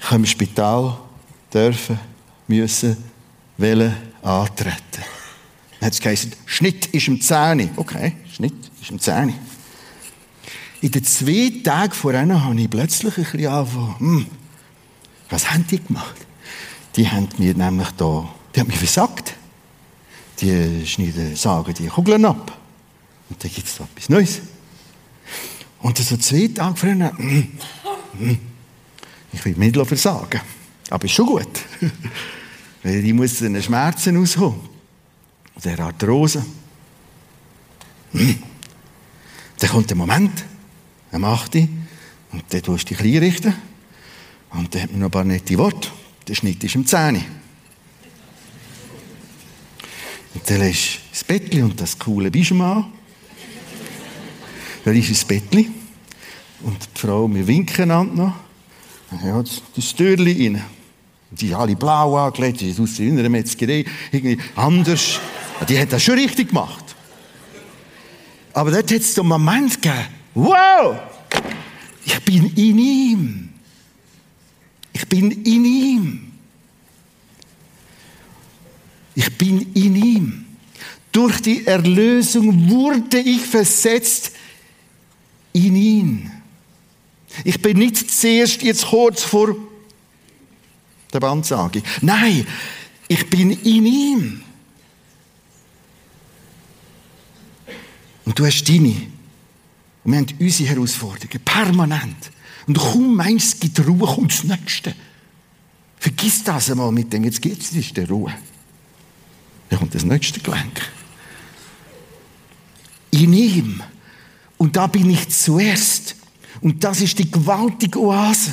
Ich 0.00 0.10
im 0.10 0.26
Spital 0.26 0.98
dürfen, 1.52 1.98
müssen, 2.48 2.96
wollen 3.56 3.94
antreten. 4.22 5.04
Dann 5.78 5.86
hat 5.86 5.92
es 5.92 6.00
geheißen, 6.00 6.32
Schnitt 6.46 6.86
ist 6.86 7.08
im 7.08 7.20
Zähne. 7.20 7.70
Okay, 7.76 8.16
Schnitt 8.34 8.54
ist 8.80 8.90
im 8.90 8.98
Zähne. 8.98 9.34
In 10.80 10.90
den 10.90 11.04
zwei 11.04 11.52
Tagen 11.62 11.92
vorher 11.92 12.26
habe 12.28 12.60
ich 12.60 12.68
plötzlich 12.68 13.16
ein 13.16 13.24
bisschen 13.24 13.46
angefangen, 13.46 13.98
hm, 14.00 14.26
was 15.30 15.50
haben 15.50 15.66
die 15.68 15.82
gemacht? 15.82 16.23
Die 16.96 17.08
haben 17.08 17.28
mir 17.38 17.54
nämlich 17.54 17.90
da, 17.92 18.28
die 18.54 18.60
haben 18.60 18.68
mich 18.68 18.78
versagt. 18.78 19.34
Die 20.40 20.86
schneiden, 20.86 21.36
sagen 21.36 21.74
die 21.74 21.86
Kugeln 21.88 22.24
ab. 22.24 22.56
Und 23.28 23.42
dann 23.42 23.50
gibt 23.50 23.66
es 23.66 23.76
da 23.76 23.84
etwas 23.84 24.08
Neues. 24.08 24.40
Und 25.80 25.98
so 25.98 26.16
zwei 26.16 26.48
Tage 26.48 26.80
hm, 28.16 28.38
ich 29.32 29.44
will 29.44 29.54
nicht 29.56 29.76
versagen. 29.86 30.40
Aber 30.90 31.04
ist 31.04 31.12
schon 31.12 31.26
gut. 31.26 31.48
Weil 32.82 33.02
die 33.02 33.12
muss 33.12 33.38
den 33.38 33.60
Schmerzen 33.62 34.16
ausholen. 34.16 34.60
Der 35.64 35.78
Arthrose. 35.80 36.44
Hm. 38.12 38.42
Dann 39.58 39.70
kommt 39.70 39.90
der 39.90 39.96
Moment, 39.96 40.44
macht 41.12 41.54
die, 41.54 41.68
und 42.32 42.44
dann 42.48 42.62
tust 42.62 42.90
du 42.90 42.94
dich 42.94 43.14
einrichten. 43.14 43.54
Und 44.50 44.74
dann 44.74 44.82
hat 44.82 44.90
man 44.90 45.00
noch 45.00 45.08
ein 45.08 45.10
paar 45.10 45.24
nette 45.24 45.56
Worte. 45.58 45.88
Der 46.26 46.34
Schnitt 46.34 46.62
ist 46.64 46.74
im 46.74 46.86
Zähne. 46.86 47.24
Und 50.34 50.50
dann 50.50 50.60
du 50.60 50.98
das 51.10 51.24
Bettchen 51.24 51.64
und 51.64 51.80
das 51.80 51.98
coole 51.98 52.30
an. 52.60 52.92
Dann 54.84 54.96
ist 54.96 55.10
das 55.10 55.24
Bettchen. 55.24 55.74
Und 56.62 56.78
die 56.82 56.98
Frau, 56.98 57.28
wir 57.32 57.46
winken 57.46 57.82
einander 57.82 58.24
noch. 58.24 58.34
Ja, 59.24 59.42
das 59.42 59.94
Türchen 59.94 60.26
rein. 60.26 60.64
Die 61.30 61.48
sind 61.48 61.56
alle 61.56 61.76
blau 61.76 62.16
angelegt, 62.16 62.60
die 62.60 62.72
sind 62.72 62.84
aus 62.84 62.96
der 62.96 63.30
Metzgerei, 63.30 63.84
irgendwie 64.12 64.38
anders. 64.54 65.20
Die 65.68 65.78
hat 65.78 65.92
das 65.92 66.02
schon 66.02 66.14
richtig 66.14 66.48
gemacht. 66.48 66.84
Aber 68.52 68.70
dort 68.70 68.90
hat 68.90 69.00
es 69.00 69.14
so 69.14 69.22
einen 69.22 69.30
Moment 69.30 69.82
gegeben, 69.82 70.06
wow, 70.34 70.96
ich 72.04 72.20
bin 72.20 72.52
in 72.54 72.78
ihm. 72.78 73.53
Ich 74.94 75.06
bin 75.06 75.30
in 75.30 75.64
ihm. 75.64 76.32
Ich 79.14 79.36
bin 79.36 79.72
in 79.74 79.96
ihm. 79.96 80.46
Durch 81.12 81.40
die 81.42 81.66
Erlösung 81.66 82.70
wurde 82.70 83.18
ich 83.18 83.42
versetzt 83.42 84.32
in 85.52 85.76
ihn. 85.76 86.30
Ich 87.44 87.60
bin 87.60 87.78
nicht 87.78 88.10
zuerst 88.10 88.62
jetzt 88.62 88.86
kurz 88.86 89.22
vor 89.22 89.54
der 91.12 91.20
Bandsage. 91.20 91.82
Nein, 92.00 92.46
ich 93.08 93.28
bin 93.28 93.50
in 93.50 93.86
ihm. 93.86 94.42
Und 98.24 98.38
du 98.38 98.46
hast 98.46 98.64
deine. 98.68 98.94
Und 100.04 100.12
wir 100.12 100.18
haben 100.18 100.26
unsere 100.40 100.68
Herausforderungen. 100.70 101.40
Permanent. 101.44 102.30
Und 102.66 102.78
kaum 102.78 103.16
meinst, 103.16 103.54
es 103.54 103.60
gibt 103.60 103.86
Ruhe, 103.86 104.06
kommt 104.06 104.32
das 104.32 104.44
Nächste. 104.44 104.94
Vergiss 105.98 106.44
das 106.44 106.70
einmal 106.70 106.92
mit 106.92 107.12
dem, 107.12 107.24
jetzt 107.24 107.40
geht 107.40 107.60
es 107.60 107.72
ist 107.72 107.96
der 107.96 108.08
Ruhe. 108.08 108.32
Dann 109.68 109.78
kommt 109.78 109.94
das 109.94 110.04
nächste 110.04 110.40
Gelenk. 110.40 110.82
In 113.10 113.32
ihm. 113.32 113.82
Und 114.58 114.76
da 114.76 114.86
bin 114.86 115.10
ich 115.10 115.28
zuerst. 115.30 116.16
Und 116.60 116.84
das 116.84 117.00
ist 117.00 117.18
die 117.18 117.30
gewaltige 117.30 118.00
Oase. 118.00 118.52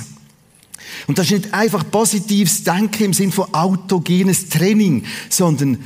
Und 1.07 1.17
das 1.17 1.27
ist 1.27 1.31
nicht 1.31 1.53
einfach 1.53 1.89
positives 1.89 2.63
Denken 2.63 3.05
im 3.05 3.13
Sinn 3.13 3.31
von 3.31 3.53
autogenes 3.53 4.49
Training, 4.49 5.05
sondern 5.29 5.77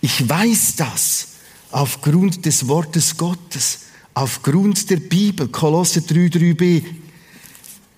ich 0.00 0.28
weiß 0.28 0.76
das 0.76 1.28
aufgrund 1.70 2.44
des 2.44 2.68
Wortes 2.68 3.16
Gottes, 3.16 3.80
aufgrund 4.14 4.90
der 4.90 4.98
Bibel, 4.98 5.48
Kolosse 5.48 6.00
3,3b, 6.00 6.84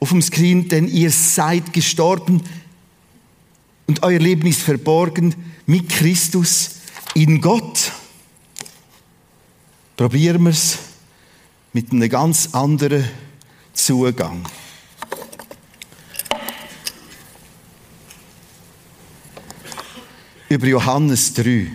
auf 0.04 0.10
dem 0.10 0.20
Screen, 0.20 0.68
denn 0.68 0.86
ihr 0.86 1.10
seid 1.10 1.72
gestorben 1.72 2.42
und 3.86 4.02
euer 4.02 4.18
Leben 4.18 4.46
ist 4.46 4.60
verborgen 4.60 5.34
mit 5.64 5.88
Christus 5.88 6.72
in 7.14 7.40
Gott. 7.40 7.90
Probieren 9.96 10.42
wir 10.42 10.50
es 10.50 10.76
mit 11.72 11.90
einem 11.90 12.06
ganz 12.10 12.50
anderen 12.52 13.08
Zugang. 13.72 14.44
Über 20.50 20.66
Johannes 20.66 21.32
3, 21.32 21.68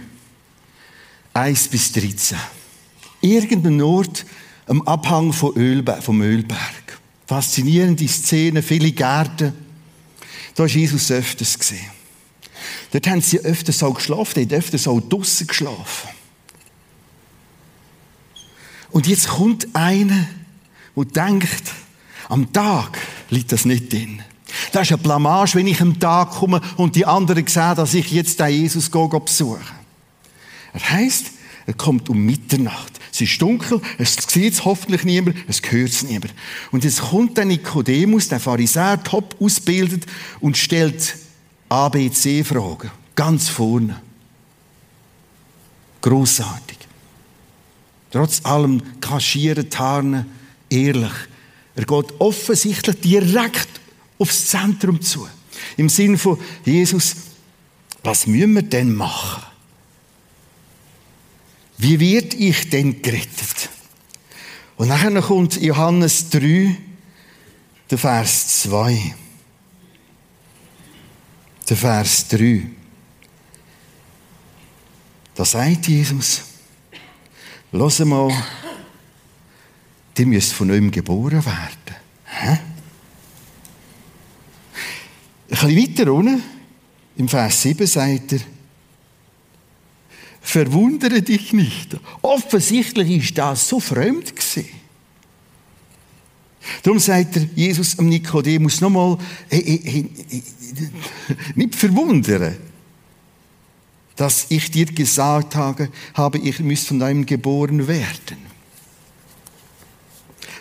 1 1.34 1.68
bis 1.70 1.92
13. 1.94 2.38
Irgendein 3.22 3.82
Ort 3.82 4.24
am 4.68 4.84
Abhang 4.84 5.34
vom 5.34 5.56
Ölberg. 5.56 6.89
Faszinierende 7.30 8.08
Szene, 8.08 8.64
viele 8.64 8.92
Gärten. 8.92 9.54
Da 10.56 10.66
ist 10.66 10.74
Jesus 10.74 11.12
öfters 11.12 11.60
gesehen. 11.60 11.86
Dort 12.92 13.06
haben 13.06 13.22
sie 13.22 13.40
öfters 13.42 13.84
auch 13.84 13.94
geschlafen, 13.94 14.34
die 14.34 14.56
haben 14.56 14.60
öfters 14.60 14.88
auch 14.88 15.00
draussen 15.00 15.46
geschlafen. 15.46 16.10
Und 18.90 19.06
jetzt 19.06 19.28
kommt 19.28 19.68
einer, 19.76 20.26
der 20.96 21.06
denkt, 21.06 21.72
am 22.30 22.52
Tag 22.52 22.98
liegt 23.30 23.52
das 23.52 23.64
nicht 23.64 23.94
drin. 23.94 24.24
Das 24.72 24.88
ist 24.88 24.94
eine 24.94 25.04
Blamage, 25.04 25.54
wenn 25.54 25.68
ich 25.68 25.80
am 25.82 26.00
Tag 26.00 26.32
komme 26.32 26.62
und 26.78 26.96
die 26.96 27.06
anderen 27.06 27.46
sehen, 27.46 27.76
dass 27.76 27.94
ich 27.94 28.10
jetzt 28.10 28.40
den 28.40 28.50
Jesus 28.50 28.90
besuche. 28.90 29.62
Er 30.74 30.90
heisst, 30.90 31.28
er 31.70 31.76
kommt 31.76 32.10
um 32.10 32.26
Mitternacht. 32.26 33.00
Es 33.14 33.22
ist 33.22 33.40
dunkel, 33.40 33.80
es 34.00 34.16
sieht 34.16 34.54
es 34.54 34.66
hoffentlich 34.66 35.04
niemand, 35.04 35.36
es 35.48 35.62
hört 35.70 35.90
es 35.90 36.02
niemand. 36.02 36.34
Und 36.72 36.84
jetzt 36.84 37.00
kommt 37.00 37.38
der 37.38 37.46
Nikodemus, 37.46 38.28
der 38.28 38.40
Pharisäer, 38.40 39.04
top 39.04 39.36
ausgebildet 39.40 40.08
und 40.40 40.58
stellt 40.58 41.16
ABC-Fragen. 41.70 42.90
Ganz 43.14 43.50
vorne. 43.50 44.02
Grossartig. 46.02 46.80
Trotz 48.10 48.44
allem 48.44 48.82
kaschieren, 49.00 49.70
tarnen, 49.70 50.26
ehrlich. 50.72 51.14
Er 51.76 51.86
geht 51.86 52.14
offensichtlich 52.18 53.00
direkt 53.00 53.70
aufs 54.18 54.48
Zentrum 54.48 55.00
zu. 55.02 55.28
Im 55.78 55.88
Sinn 55.88 56.18
von 56.18 56.40
Jesus, 56.66 57.16
was 58.02 58.26
müssen 58.26 58.56
wir 58.56 58.64
denn 58.64 58.92
machen? 58.96 59.49
Wie 61.82 61.98
wird 61.98 62.34
ich 62.34 62.70
denn 62.70 63.02
gerettet? 63.02 63.70
Und 64.76 64.90
nachher 64.90 65.22
kommt 65.22 65.62
Johannes 65.62 66.30
3, 66.30 66.76
der 67.90 67.98
Vers 67.98 68.64
2. 68.64 69.16
Der 71.70 71.78
Vers 71.78 72.28
3. 72.28 72.64
Da 75.36 75.46
sagt 75.46 75.88
Jesus, 75.88 76.42
Los 77.72 78.00
mal, 78.00 78.30
ihr 80.18 80.26
müsst 80.26 80.52
von 80.52 80.68
neuem 80.68 80.92
geboren 80.92 81.46
werden. 81.46 81.96
Hä? 82.26 82.60
Ein 82.60 82.60
bisschen 85.48 85.78
weiter 85.78 86.12
unten 86.12 86.44
im 87.16 87.30
Vers 87.30 87.62
7 87.62 87.88
sagt 87.88 88.34
er, 88.34 88.40
verwundere 90.50 91.22
dich 91.22 91.54
nicht. 91.54 91.98
Offensichtlich 92.22 93.10
ist 93.12 93.38
das 93.38 93.68
so 93.68 93.80
fremd 93.80 94.36
gewesen. 94.36 94.70
Darum 96.84 97.00
sagt 97.00 97.38
er 97.38 97.48
Jesus 97.56 97.98
am 97.98 98.10
Nikodemus 98.10 98.82
nochmal, 98.82 99.18
hey, 99.50 99.64
hey, 99.64 100.10
hey, 100.30 100.44
nicht 101.56 101.76
verwundere, 101.76 102.58
dass 104.16 104.48
ich 104.50 104.70
dir 104.70 104.86
gesagt 104.86 105.56
habe, 105.56 105.90
habe 106.14 106.38
ich 106.40 106.60
müsst 106.60 106.88
von 106.88 107.00
deinem 107.00 107.26
geboren 107.26 107.88
werden. 107.88 108.38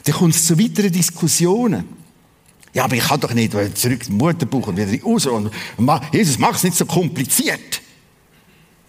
Dann 0.04 0.14
kommt 0.14 0.34
es 0.34 0.46
zu 0.46 0.58
weiteren 0.58 0.92
Diskussionen. 0.92 1.84
Ja, 2.72 2.84
aber 2.84 2.96
ich 2.96 3.02
kann 3.02 3.20
doch 3.20 3.34
nicht 3.34 3.52
zurück 3.76 4.04
zum 4.04 4.16
Mutterbuch 4.16 4.68
und 4.68 4.76
wieder 4.76 5.02
raus. 5.02 5.26
Und 5.26 5.50
Jesus, 6.12 6.38
mach 6.38 6.54
es 6.54 6.62
nicht 6.62 6.76
so 6.76 6.86
kompliziert. 6.86 7.77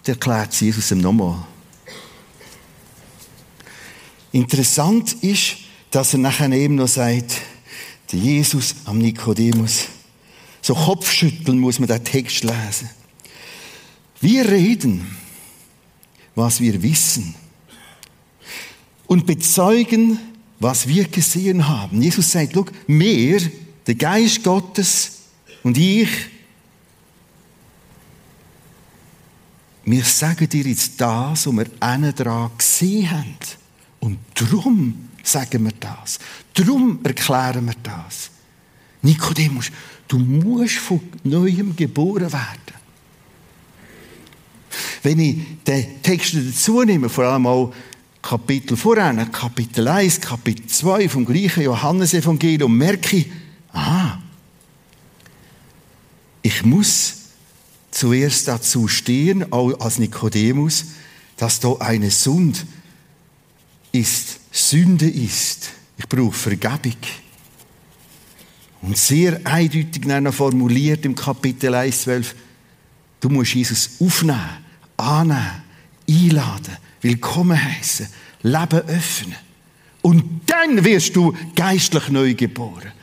Erklärt 0.05 0.59
Jesus 0.59 0.91
ihm 0.91 1.01
nochmal. 1.01 1.45
Interessant 4.31 5.13
ist, 5.21 5.57
dass 5.91 6.13
er 6.13 6.19
nachher 6.19 6.51
eben 6.51 6.75
noch 6.75 6.87
sagt, 6.87 7.41
der 8.11 8.19
Jesus 8.19 8.75
am 8.85 8.97
Nikodemus. 8.97 9.85
So 10.61 10.73
Kopfschütteln 10.73 11.59
muss 11.59 11.79
man 11.79 11.87
den 11.87 12.03
Text 12.03 12.43
lesen. 12.43 12.89
Wir 14.21 14.49
reden, 14.49 15.15
was 16.35 16.59
wir 16.59 16.81
wissen 16.81 17.35
und 19.07 19.25
bezeugen, 19.25 20.19
was 20.59 20.87
wir 20.87 21.05
gesehen 21.05 21.67
haben. 21.67 22.01
Jesus 22.01 22.31
sagt, 22.31 22.53
schau, 22.53 22.65
mehr, 22.87 23.39
der 23.87 23.95
Geist 23.95 24.43
Gottes 24.43 25.19
und 25.63 25.77
ich, 25.77 26.09
wir 29.89 30.03
sagen 30.03 30.47
dir 30.47 30.65
jetzt 30.65 31.01
das, 31.01 31.47
was 31.47 31.53
wir 31.55 31.65
einen 31.79 32.13
dran 32.13 32.51
gesehen 32.55 33.09
haben. 33.09 33.37
Und 33.99 34.19
darum 34.35 35.09
sagen 35.23 35.65
wir 35.65 35.73
das. 35.79 36.19
Darum 36.53 36.99
erklären 37.03 37.65
wir 37.65 37.73
das. 37.81 38.29
Nikodemus, 39.01 39.71
du 40.07 40.19
musst 40.19 40.75
von 40.75 40.99
Neuem 41.23 41.75
geboren 41.75 42.31
werden. 42.31 42.79
Wenn 45.01 45.19
ich 45.19 45.37
den 45.65 46.03
Text 46.03 46.35
dazu 46.35 46.83
nehme, 46.83 47.09
vor 47.09 47.23
allem 47.23 47.47
auch 47.47 47.73
Kapitel 48.21 48.77
voran, 48.77 49.31
Kapitel 49.31 49.87
1, 49.87 50.21
Kapitel 50.21 50.67
2 50.67 51.09
vom 51.09 51.25
gleichen 51.25 51.63
Johannesevangelium, 51.63 52.77
merke 52.77 53.17
ich, 53.17 53.31
aha, 53.71 54.21
ich 56.43 56.63
muss 56.63 57.18
zuerst 57.99 58.47
dazu 58.47 58.87
stehen, 58.87 59.51
auch 59.51 59.77
als 59.79 59.99
Nikodemus, 59.99 60.85
dass 61.35 61.59
da 61.59 61.73
eine 61.79 62.09
Sund 62.11 62.65
ist, 63.91 64.39
Sünde 64.51 65.09
ist. 65.09 65.71
Ich 65.97 66.07
brauche 66.07 66.31
Vergebung. 66.31 66.95
Und 68.81 68.97
sehr 68.97 69.41
eindeutig 69.43 70.05
formuliert 70.31 71.03
im 71.03 71.13
Kapitel 71.13 71.73
1, 71.75 72.03
12, 72.03 72.35
du 73.19 73.29
musst 73.29 73.53
Jesus 73.53 73.89
aufnehmen 73.99 74.39
annehmen, 74.95 75.63
einladen, 76.07 76.77
willkommen 77.01 77.61
heißen, 77.61 78.07
Leben 78.43 78.79
öffnen. 78.87 79.35
Und 80.01 80.41
dann 80.45 80.85
wirst 80.85 81.15
du 81.17 81.35
geistlich 81.55 82.07
neu 82.07 82.33
geboren. 82.33 82.93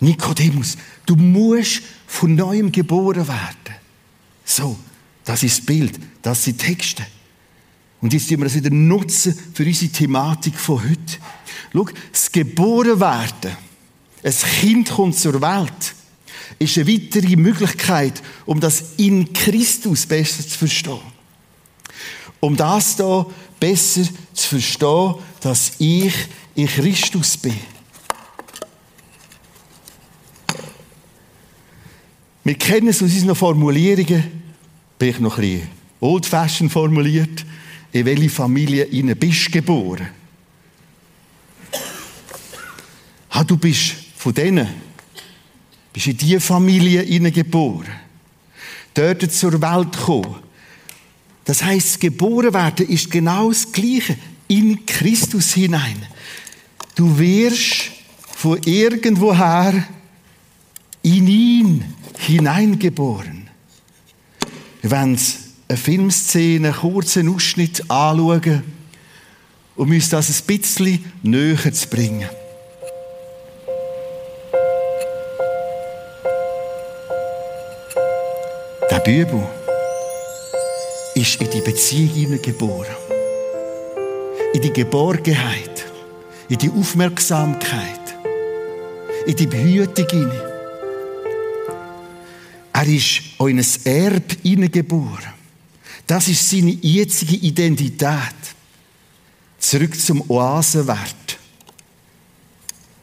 Nikodemus, 0.00 0.76
du 1.06 1.14
musst 1.14 1.82
von 2.12 2.34
neuem 2.34 2.70
geboren 2.70 3.26
werden. 3.26 3.76
So, 4.44 4.78
das 5.24 5.42
ist 5.42 5.58
das 5.58 5.66
Bild, 5.66 5.98
das 6.20 6.44
sind 6.44 6.58
Texte. 6.58 7.06
Und 8.02 8.12
jetzt 8.12 8.30
müssen 8.30 8.40
wir 8.40 8.44
das 8.44 8.54
wieder 8.54 8.70
nutzen 8.70 9.38
für 9.54 9.64
unsere 9.64 9.90
Thematik 9.90 10.56
von 10.56 10.82
heute. 10.82 11.18
Schau, 11.72 11.86
das 12.12 12.30
Geborenwerden, 12.30 13.56
ein 14.22 14.34
Kind 14.60 14.90
kommt 14.90 15.16
zur 15.16 15.40
Welt 15.40 15.94
ist 16.58 16.76
eine 16.76 16.86
weitere 16.86 17.34
Möglichkeit, 17.34 18.22
um 18.44 18.60
das 18.60 18.92
in 18.98 19.32
Christus 19.32 20.04
besser 20.04 20.46
zu 20.46 20.58
verstehen. 20.58 21.00
Um 22.40 22.56
das 22.56 22.96
da 22.96 23.26
besser 23.58 24.02
zu 24.34 24.48
verstehen, 24.48 25.14
dass 25.40 25.72
ich 25.78 26.12
in 26.54 26.66
Christus 26.66 27.38
bin. 27.38 27.58
Wir 32.44 32.54
kennen 32.54 32.88
es 32.88 33.02
aus 33.02 33.12
unseren 33.12 33.36
Formulierungen, 33.36 34.24
bin 34.98 35.08
ich 35.08 35.20
noch 35.20 35.38
ein 35.38 35.68
old-fashioned 36.00 36.72
formuliert, 36.72 37.44
in 37.92 38.04
welche 38.04 38.30
Familie 38.30 38.86
du 38.86 39.14
bist 39.14 39.52
geboren. 39.52 40.08
Ah, 43.30 43.44
du 43.44 43.56
bist 43.56 43.94
von 44.16 44.34
denen, 44.34 44.66
bist 45.92 46.08
in 46.08 46.16
diese 46.16 46.40
Familie 46.40 47.02
hineingeboren. 47.02 47.92
Dort 48.92 49.32
zur 49.32 49.60
Welt 49.62 49.92
gekommen. 49.92 50.36
Das 51.44 51.62
heisst, 51.62 52.00
geboren 52.00 52.52
werden 52.52 52.88
ist 52.88 53.10
genau 53.10 53.48
das 53.48 53.70
Gleiche. 53.70 54.16
In 54.48 54.84
Christus 54.84 55.54
hinein. 55.54 56.06
Du 56.94 57.18
wirst 57.18 57.90
von 58.36 58.60
irgendwoher 58.64 59.88
in 61.02 61.26
ihn 61.26 61.91
hineingeboren. 62.26 63.48
Wenn 64.82 65.16
Sie 65.16 65.38
eine 65.68 65.78
Filmszene, 65.78 66.68
einen 66.68 66.76
kurzen 66.76 67.34
Ausschnitt 67.34 67.90
anschauen, 67.90 68.62
um 69.76 69.90
uns 69.90 70.08
das 70.10 70.28
ein 70.28 70.46
bisschen 70.46 71.12
näher 71.22 71.72
zu 71.72 71.88
bringen. 71.88 72.28
Bibel 79.04 79.42
ist 81.16 81.40
in 81.40 81.50
die 81.50 81.60
Beziehung 81.60 82.40
geboren. 82.40 82.94
In 84.54 84.62
die 84.62 84.72
Geborgenheit, 84.72 85.86
in 86.48 86.58
die 86.58 86.70
Aufmerksamkeit, 86.70 88.14
in 89.26 89.34
die 89.34 89.48
Behütung 89.48 90.30
Er 92.82 92.88
ist 92.88 93.22
in 93.38 93.60
ein 93.60 93.66
Erb 93.84 94.42
hineingeboren. 94.42 95.32
Das 96.04 96.26
ist 96.26 96.50
seine 96.50 96.72
jetzige 96.72 97.36
Identität. 97.36 98.34
Zurück 99.60 100.00
zum 100.00 100.28
Oasenwert. 100.28 101.38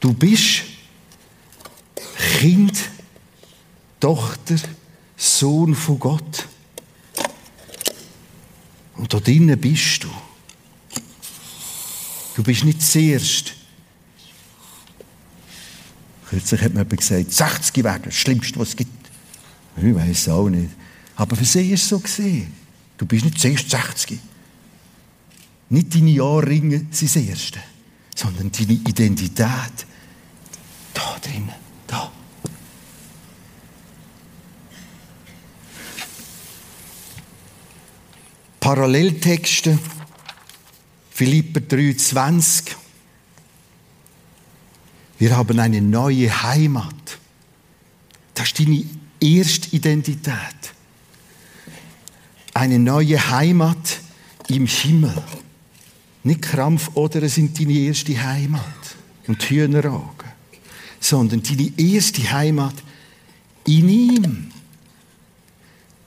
Du 0.01 0.11
bist 0.11 0.63
Kind, 2.39 2.77
Tochter, 4.01 4.57
Sohn 5.15 5.73
von 5.73 5.97
Gott. 5.97 6.45
Und 8.97 9.13
da 9.13 9.19
drinnen 9.21 9.57
bist 9.57 10.03
du. 10.03 10.09
Du 12.35 12.43
bist 12.43 12.65
nicht 12.65 12.81
zuerst. 12.81 13.53
Kürzlich 16.29 16.61
hat 16.63 16.73
mir 16.73 16.81
jemand 16.81 16.99
gesagt, 16.99 17.31
60 17.31 17.81
werden, 17.85 18.03
das 18.03 18.15
Schlimmste, 18.15 18.59
was 18.59 18.69
es 18.69 18.75
gibt. 18.75 18.98
Ich 19.81 19.95
weiß 19.95 20.09
es 20.09 20.29
auch 20.29 20.49
nicht. 20.49 20.69
Aber 21.15 21.35
für 21.35 21.45
sie 21.45 21.71
ist 21.71 21.83
es 21.83 21.89
so 21.89 21.99
gesehen. 21.99 22.53
Du 22.97 23.05
bist 23.05 23.25
nicht 23.25 23.39
zuerst 23.39 23.69
60. 23.69 24.19
Nicht 25.69 25.93
deine 25.93 26.11
Jahrringe 26.11 26.85
sind 26.91 27.15
das 27.15 27.15
Erste, 27.15 27.59
sondern 28.15 28.51
deine 28.51 28.73
Identität. 28.73 29.85
Da 30.93 31.17
drinnen, 31.21 31.51
da. 31.87 32.11
Paralleltexte, 38.59 39.77
Philipper 41.11 41.61
3,20. 41.61 42.75
Wir 45.19 45.35
haben 45.35 45.59
eine 45.59 45.81
neue 45.81 46.43
Heimat. 46.43 47.19
Das 48.33 48.47
ist 48.47 48.59
deine 48.59 48.83
erste 49.19 49.75
Identität. 49.75 50.35
Eine 52.53 52.79
neue 52.79 53.29
Heimat 53.29 53.99
im 54.47 54.65
Himmel. 54.65 55.23
Nicht 56.23 56.41
Krampf 56.41 56.91
oder 56.95 57.27
sind 57.29 57.59
deine 57.59 57.73
erste 57.73 58.21
Heimat 58.21 58.63
und 59.27 59.41
Hühneraugen, 59.43 60.29
sondern 60.99 61.41
deine 61.43 61.71
erste 61.77 62.29
Heimat 62.29 62.75
in 63.65 63.89
ihm. 63.89 64.51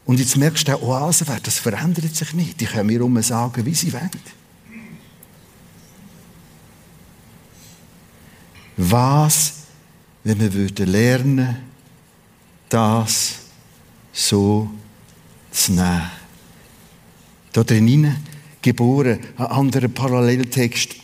Und 0.04 0.18
jetzt 0.18 0.36
merkst 0.36 0.66
du, 0.66 0.72
der 0.72 0.82
Oasenwert, 0.82 1.46
das 1.46 1.58
verändert 1.58 2.14
sich 2.14 2.34
nicht. 2.34 2.60
Die 2.60 2.66
können 2.66 2.88
mir 2.88 3.04
um 3.04 3.22
sagen, 3.22 3.64
wie 3.64 3.74
sie 3.74 3.92
wollen. 3.92 4.10
Was, 8.76 9.54
wenn 10.24 10.40
wir 10.40 10.52
würden 10.52 10.88
lernen, 10.88 11.71
das 12.72 13.34
so 14.12 14.70
zu 15.50 15.72
nehmen. 15.72 16.10
Da 17.52 17.62
drinnen 17.64 18.16
geboren, 18.62 19.20
ein 19.36 19.46
anderer 19.46 19.88
Paralleltext, 19.88 20.94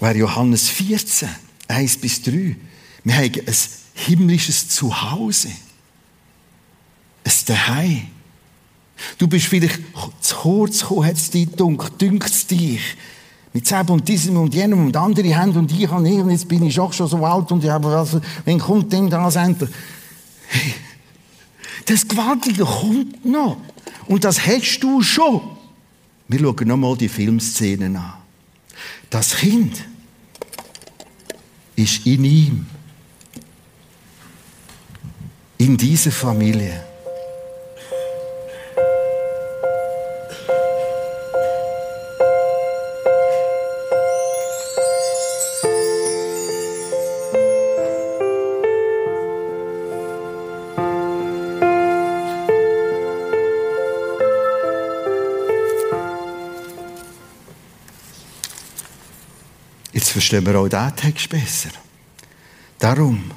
wäre 0.00 0.16
Johannes 0.16 0.68
14, 0.68 1.28
1 1.66 1.98
bis 1.98 2.22
3. 2.22 2.56
Wir 3.04 3.14
haben 3.14 3.34
ein 3.46 3.56
himmlisches 3.94 4.68
Zuhause. 4.68 5.50
Ein 7.24 7.32
Daheim. 7.46 8.06
Du 9.18 9.28
bist 9.28 9.46
vielleicht 9.46 9.80
zu 10.20 10.36
kurz 10.36 10.80
gekommen, 10.80 11.04
hat 11.06 11.16
es 11.16 11.30
dich 11.30 11.48
dünkt, 11.50 12.00
dünkt 12.00 12.30
es 12.30 12.46
dich. 12.46 12.80
Mit 13.52 13.66
Zeb 13.66 13.90
und 13.90 14.06
diesem 14.06 14.36
und 14.36 14.54
jenem 14.54 14.86
und 14.86 14.96
andere 14.96 15.34
haben 15.36 15.56
und 15.56 15.72
ich 15.72 15.88
habe 15.88 16.02
nicht 16.02 16.20
und 16.20 16.30
jetzt 16.30 16.48
bin 16.48 16.64
ich 16.64 16.78
auch 16.78 16.92
schon 16.92 17.08
so 17.08 17.24
alt 17.24 17.50
und 17.50 17.64
ich 17.64 17.70
habe 17.70 17.90
was, 17.90 18.16
wenn 18.44 18.58
kommt 18.58 18.92
denn 18.92 19.08
das 19.08 19.36
endlich? 19.36 19.70
Hey, 20.48 20.74
das 21.86 22.06
Gewaltige 22.06 22.64
kommt 22.64 23.24
noch. 23.24 23.56
Und 24.06 24.24
das 24.24 24.46
hast 24.46 24.80
du 24.80 25.02
schon. 25.02 25.40
Wir 26.28 26.40
schauen 26.40 26.68
nochmal 26.68 26.96
die 26.96 27.08
Filmszenen 27.08 27.96
an. 27.96 28.14
Das 29.08 29.36
Kind 29.36 29.84
ist 31.76 32.06
in 32.06 32.24
ihm. 32.24 32.66
In 35.56 35.76
dieser 35.76 36.12
Familie. 36.12 36.87
Verstehen 60.18 60.44
wir 60.46 60.58
auch 60.58 60.68
diesen 60.68 60.96
Text 60.96 61.28
besser. 61.28 61.70
Darum 62.80 63.30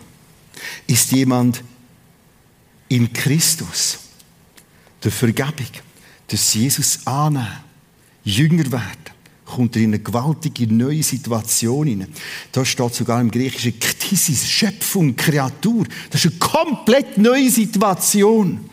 ist 0.88 1.12
jemand 1.12 1.64
in 2.88 3.14
Christus 3.14 4.00
der 5.04 5.12
Vergebung, 5.12 5.68
dass 6.28 6.56
Jesus 6.56 7.06
annehmen, 7.06 7.48
Jünger 8.24 8.72
werden, 8.72 9.12
kommt 9.46 9.76
er 9.76 9.84
in 9.84 9.90
eine 9.90 10.00
gewaltige 10.00 10.74
neue 10.74 11.04
Situation 11.04 11.86
hinein. 11.86 12.14
Da 12.52 12.66
steht 12.66 12.96
sogar 12.96 13.22
im 13.22 13.30
Griechischen 13.30 13.80
Ktisis, 13.80 14.50
Schöpfung, 14.50 15.16
Kreatur. 15.16 15.86
Das 16.10 16.26
ist 16.26 16.32
eine 16.32 16.40
komplett 16.40 17.16
neue 17.20 17.52
Situation. 17.52 18.68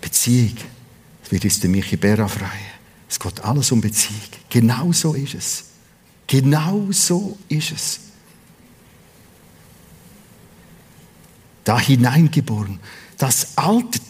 Beziehung. 0.00 0.56
Das 1.22 1.32
wird 1.32 1.44
uns 1.44 1.60
der 1.60 1.68
Michi 1.68 1.96
Bera 1.96 2.26
freuen. 2.26 2.50
Es 3.10 3.20
geht 3.20 3.44
alles 3.44 3.70
um 3.72 3.82
Beziehung. 3.82 4.39
Genau 4.50 4.92
so 4.92 5.14
ist 5.14 5.34
es. 5.34 5.64
Genau 6.26 6.88
so 6.90 7.38
ist 7.48 7.72
es. 7.72 8.00
Da 11.64 11.78
hineingeboren. 11.78 12.80
Das 13.16 13.56
Alte 13.56 14.00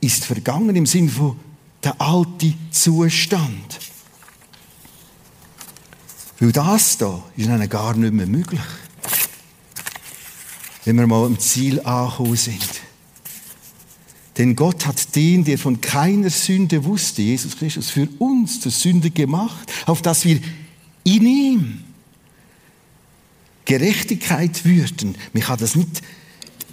ist 0.00 0.24
vergangen 0.24 0.74
im 0.76 0.86
Sinne 0.86 1.10
von 1.10 1.38
der 1.82 2.00
alte 2.00 2.54
Zustand. 2.70 3.78
Weil 6.40 6.52
das 6.52 6.98
da 6.98 7.22
ist 7.36 7.46
ihnen 7.46 7.68
gar 7.68 7.94
nicht 7.94 8.12
mehr 8.12 8.26
möglich. 8.26 8.60
Wenn 10.84 10.96
wir 10.96 11.06
mal 11.06 11.24
am 11.26 11.38
Ziel 11.38 11.80
angekommen 11.80 12.36
sind. 12.36 12.83
Denn 14.36 14.56
Gott 14.56 14.86
hat 14.86 15.14
den, 15.14 15.44
der 15.44 15.58
von 15.58 15.80
keiner 15.80 16.30
Sünde 16.30 16.84
wusste, 16.84 17.22
Jesus 17.22 17.56
Christus, 17.56 17.90
für 17.90 18.08
uns 18.18 18.60
zur 18.60 18.72
Sünde 18.72 19.10
gemacht, 19.10 19.72
auf 19.86 20.02
dass 20.02 20.24
wir 20.24 20.40
in 21.04 21.26
ihm 21.26 21.84
Gerechtigkeit 23.64 24.64
würden. 24.64 25.14
Man 25.32 25.42
kann 25.42 25.58
das 25.58 25.76
nicht 25.76 26.02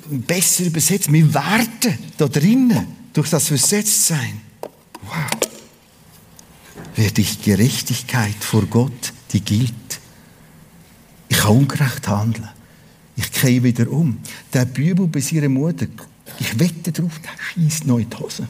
besser 0.10 0.66
übersetzen. 0.66 1.14
Wir 1.14 1.34
werden 1.34 1.98
da 2.18 2.28
drinnen 2.28 2.88
durch 3.14 3.30
das 3.30 3.48
Versetztsein. 3.48 4.42
Wow. 5.04 5.52
Werde 6.96 7.22
ich 7.22 7.42
Gerechtigkeit 7.42 8.36
vor 8.40 8.66
Gott, 8.66 9.14
die 9.32 9.42
gilt. 9.42 9.72
Ich 11.30 11.38
kann 11.38 11.58
ungerecht 11.58 12.08
handeln. 12.08 12.50
Ich 13.16 13.32
gehe 13.32 13.64
wieder 13.64 13.90
um. 13.90 14.18
Der 14.54 14.66
Bübel 14.66 15.08
bei 15.08 15.22
seiner 15.22 15.50
Mutter 15.50 15.88
ich 16.42 16.60
wette 16.60 16.92
darauf, 16.92 17.20
der 17.20 17.30
schießt 17.40 17.86
in 17.86 18.10
die 18.10 18.18
Hose. 18.18 18.48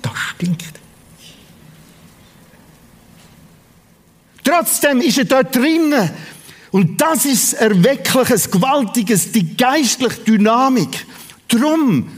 Das 0.00 0.12
stinkt. 0.16 0.80
Trotzdem 4.44 5.00
ist 5.00 5.18
er 5.18 5.24
dort 5.24 5.54
drinnen. 5.54 6.10
Und 6.70 7.00
das 7.00 7.26
ist 7.26 7.54
erweckliches, 7.54 8.50
gewaltiges, 8.50 9.32
die 9.32 9.56
geistliche 9.56 10.20
Dynamik. 10.20 11.04
Drum 11.48 12.08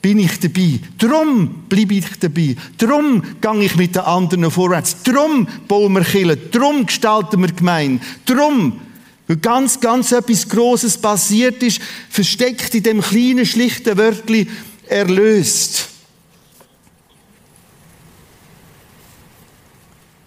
bin 0.00 0.18
ich 0.18 0.38
dabei. 0.38 0.80
Drum 0.98 1.64
bleibe 1.68 1.94
ich 1.94 2.18
dabei. 2.20 2.56
Drum 2.78 3.22
gehe 3.40 3.64
ich 3.64 3.76
mit 3.76 3.96
den 3.96 4.02
anderen 4.02 4.50
vorwärts. 4.50 5.02
Drum 5.02 5.48
bauen 5.66 5.94
wir 5.94 6.04
Kirche. 6.04 6.36
Drum 6.36 6.86
gestalten 6.86 7.40
wir 7.40 7.52
Gemeinde. 7.52 8.04
Drum 8.26 8.80
weil 9.26 9.36
ganz, 9.38 9.80
ganz 9.80 10.12
etwas 10.12 10.48
Großes 10.48 10.98
passiert 10.98 11.62
ist, 11.62 11.80
versteckt 12.10 12.74
in 12.74 12.82
dem 12.82 13.00
kleinen, 13.00 13.46
schlichten 13.46 13.96
Wörtli 13.96 14.48
erlöst. 14.88 15.88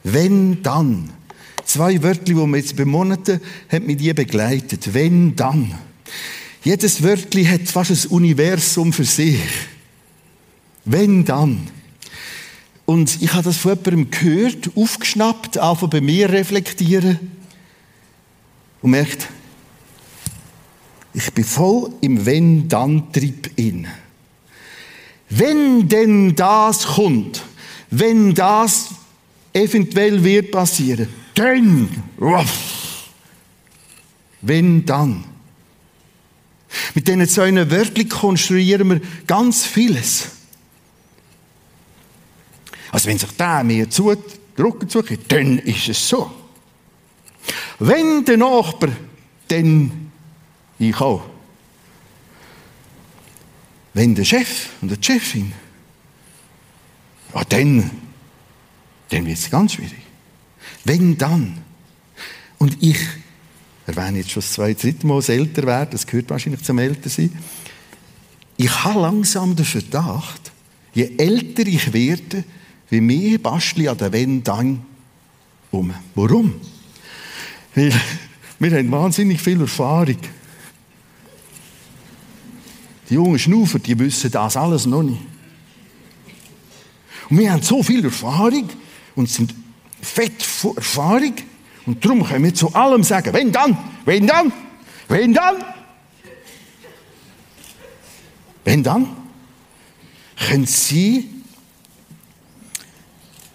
Wenn 0.04 0.64
dann. 0.64 1.12
Zwei 1.66 2.02
Wörtli, 2.02 2.34
die 2.34 2.40
wir 2.40 2.58
jetzt 2.58 2.78
bei 2.78 2.86
Monaten 2.86 3.42
haben 3.70 3.86
mit 3.86 4.02
ihr 4.02 4.16
begleitet. 4.16 4.94
Wenn 4.94 5.36
dann. 5.36 5.76
Jedes 6.64 7.04
Wörtli 7.04 7.46
hat 7.46 7.68
fast 7.68 7.92
ein 7.92 8.10
Universum 8.10 8.94
für 8.94 9.04
sich. 9.04 9.40
Wenn 10.86 11.26
dann. 11.26 11.68
Und 12.86 13.22
ich 13.22 13.34
habe 13.34 13.44
das 13.44 13.58
von 13.58 13.74
jemandem 13.76 14.10
gehört, 14.10 14.72
aufgeschnappt, 14.76 15.60
auch 15.60 15.86
bei 15.90 16.00
mir 16.00 16.30
reflektieren 16.30 17.37
und 18.82 18.92
merkt, 18.92 19.28
ich 21.14 21.34
bin 21.34 21.44
voll 21.44 21.92
im 22.02 22.26
Wenn-Dann-Trip 22.26 23.52
in. 23.56 23.88
Wenn 25.30 25.90
denn 25.90 26.36
das 26.36 26.86
kommt, 26.86 27.44
wenn 27.90 28.34
das 28.34 28.90
eventuell 29.54 30.24
wird 30.24 30.52
passieren, 30.52 31.08
dann, 31.34 31.90
wenn 34.42 34.86
dann. 34.86 35.24
Mit 36.94 37.08
diesen 37.08 37.28
zwei 37.28 37.54
Wörtern 37.72 38.10
konstruieren 38.10 38.90
wir 38.90 39.02
ganz 39.26 39.66
vieles. 39.66 40.30
Also 42.92 43.10
wenn 43.10 43.18
sich 43.18 43.32
der 43.32 43.64
mir 43.64 43.90
zudrücken 43.90 44.88
zukriegt, 44.88 45.32
dann 45.32 45.60
ist 45.60 45.90
es 45.90 46.08
so. 46.08 46.32
Wenn 47.80 48.26
der 48.26 48.38
Nachbar, 48.38 48.90
dann 49.48 50.12
ich 50.80 51.00
auch. 51.00 51.24
Wenn 53.94 54.16
der 54.16 54.26
Chef 54.26 54.70
und 54.82 54.92
die 54.92 55.04
Chefin, 55.04 55.52
ja, 57.34 57.44
dann, 57.44 57.90
dann 59.10 59.26
wird 59.26 59.38
es 59.38 59.50
ganz 59.50 59.74
schwierig. 59.74 60.02
Wenn 60.84 61.18
dann. 61.18 61.58
Und 62.58 62.78
ich 62.82 63.00
erwähne 63.86 64.20
jetzt 64.20 64.32
schon 64.32 64.42
das 64.42 64.54
zweite, 64.54 64.82
dritte 64.82 65.08
Mal 65.08 65.18
das 65.18 65.30
Älterwerden, 65.30 65.92
das 65.92 66.06
gehört 66.06 66.30
wahrscheinlich 66.30 66.64
zum 66.64 66.80
Ältersein. 66.80 67.32
Ich 68.58 68.84
habe 68.84 69.00
langsam 69.00 69.56
den 69.56 69.66
Verdacht, 69.66 70.52
je 70.94 71.12
älter 71.18 71.66
ich 71.66 71.94
werde, 71.94 72.44
wie 72.90 73.02
mehr 73.02 73.38
bastle 73.38 73.92
an 73.92 73.98
der 73.98 74.12
Wenn 74.12 74.44
dann 74.44 74.84
um. 75.72 75.94
Warum? 76.16 76.56
Weil 77.78 77.94
wir 78.58 78.72
haben 78.72 78.92
wahnsinnig 78.92 79.40
viel 79.40 79.62
Erfahrung. 79.62 80.18
Die 83.08 83.14
jungen 83.14 83.38
Schnufer, 83.38 83.78
die 83.78 83.98
wissen 84.00 84.32
das 84.32 84.58
alles 84.58 84.88
noch 84.88 85.04
nicht. 85.04 85.22
Und 87.30 87.38
wir 87.38 87.52
haben 87.54 87.62
so 87.62 87.84
viel 87.84 88.04
Erfahrung 88.04 88.68
und 89.16 89.30
sind 89.30 89.54
fett 90.02 90.42
von 90.42 90.76
Erfahrung. 90.76 91.36
Und 91.86 92.04
darum 92.04 92.26
können 92.26 92.46
wir 92.46 92.54
zu 92.56 92.74
allem 92.74 93.04
sagen, 93.04 93.32
wenn 93.32 93.52
dann, 93.52 93.78
wenn 94.06 94.26
dann, 94.26 94.52
wenn 95.08 95.34
dann. 95.36 95.56
Wenn 98.66 98.82
dann, 98.82 99.08
können 100.48 100.66
Sie, 100.66 101.30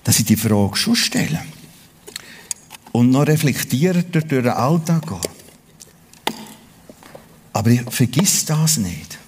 dass 0.05 0.17
Sie 0.17 0.25
die 0.25 0.37
Frage 0.37 0.77
schon 0.77 0.95
stellen 0.95 1.52
und 2.93 3.11
noch 3.11 3.27
reflektierter 3.27 4.03
durch 4.03 4.43
den 4.43 4.49
Alltag 4.49 5.07
gehen. 5.07 5.21
Aber 7.53 7.71
vergiss 7.91 8.45
das 8.45 8.77
nicht. 8.77 9.19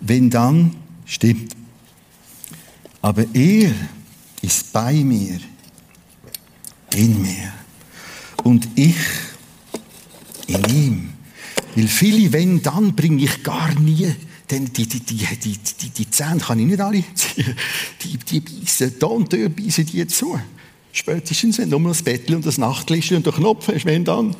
Wenn 0.00 0.30
dann, 0.30 0.74
stimmt. 1.04 1.54
Aber 3.02 3.24
er 3.32 3.72
ist 4.42 4.72
bei 4.72 4.94
mir, 4.94 5.38
in 6.94 7.22
mir. 7.22 7.52
Und 8.42 8.68
ich 8.74 8.96
in 10.46 10.64
ihm. 10.64 11.12
Weil 11.76 11.88
viele 11.88 12.32
wenn, 12.32 12.62
dann 12.62 12.96
bringe 12.96 13.22
ich 13.22 13.42
gar 13.42 13.72
nie. 13.78 14.14
Denn 14.50 14.72
die, 14.72 14.86
die, 14.86 15.00
die, 15.00 15.16
die, 15.16 15.58
die, 15.58 15.90
die 15.90 16.10
Zähne 16.10 16.40
kann 16.40 16.58
ich 16.58 16.66
nicht 16.66 16.80
alle 16.80 17.04
ziehen. 17.14 17.56
Die, 18.02 18.16
die 18.18 18.40
beißen, 18.40 18.98
da 18.98 19.06
und 19.06 19.32
dort 19.32 19.54
beißen 19.54 19.86
die 19.86 20.06
zu. 20.06 20.40
Spätestens, 20.92 21.58
wenn 21.58 21.68
nur 21.68 21.80
das 21.82 22.02
Bettel 22.02 22.34
und 22.34 22.44
das 22.44 22.58
Nachtlicht 22.58 23.12
und 23.12 23.24
der 23.24 23.32
Knopf 23.32 23.68
hast, 23.68 23.84
wenn 23.84 24.04
dann. 24.04 24.34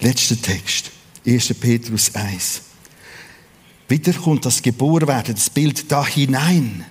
Letzter 0.00 0.40
Text, 0.40 0.90
1. 1.26 1.54
Petrus 1.54 2.14
1. 2.14 2.62
Wieder 3.88 4.12
kommt 4.12 4.44
das 4.44 4.62
Geborwerden, 4.62 5.34
das 5.34 5.50
Bild 5.50 5.90
da 5.90 6.06
hinein. 6.06 6.84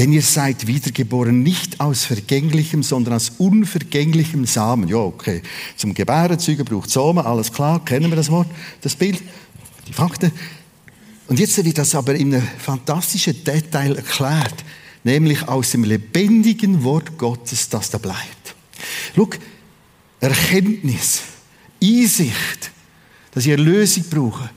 Denn 0.00 0.14
ihr 0.14 0.22
seid 0.22 0.66
wiedergeboren 0.66 1.42
nicht 1.42 1.78
aus 1.78 2.06
vergänglichem, 2.06 2.82
sondern 2.82 3.12
aus 3.12 3.32
unvergänglichem 3.36 4.46
Samen. 4.46 4.88
Ja, 4.88 4.96
okay. 4.96 5.42
Zum 5.76 5.92
Gebärenzeugen 5.92 6.64
braucht 6.64 6.88
Samen, 6.88 7.18
alles 7.18 7.52
klar, 7.52 7.84
kennen 7.84 8.10
wir 8.10 8.16
das 8.16 8.30
Wort, 8.30 8.48
das 8.80 8.96
Bild, 8.96 9.22
die 9.86 9.92
Fakten. 9.92 10.32
Und 11.28 11.38
jetzt 11.38 11.62
wird 11.62 11.76
das 11.76 11.94
aber 11.94 12.14
in 12.14 12.34
einem 12.34 12.48
fantastischen 12.56 13.44
Detail 13.44 13.94
erklärt, 13.94 14.64
nämlich 15.04 15.46
aus 15.46 15.72
dem 15.72 15.84
lebendigen 15.84 16.82
Wort 16.82 17.18
Gottes, 17.18 17.68
das 17.68 17.90
da 17.90 17.98
bleibt. 17.98 18.54
Schau, 19.14 19.28
Erkenntnis, 20.18 21.20
Einsicht, 21.84 22.70
dass 23.32 23.44
ich 23.44 23.50
Erlösung 23.50 24.04
brauche. 24.08 24.48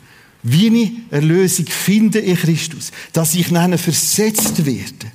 Wie 0.42 0.68
ich 0.68 0.92
Erlösung 1.12 1.66
finde 1.66 2.20
in 2.20 2.38
Christus. 2.38 2.94
Dass 3.12 3.36
ich 3.36 3.52
nachher 3.52 3.78
versetzt 3.78 4.66
werde. 4.66 5.12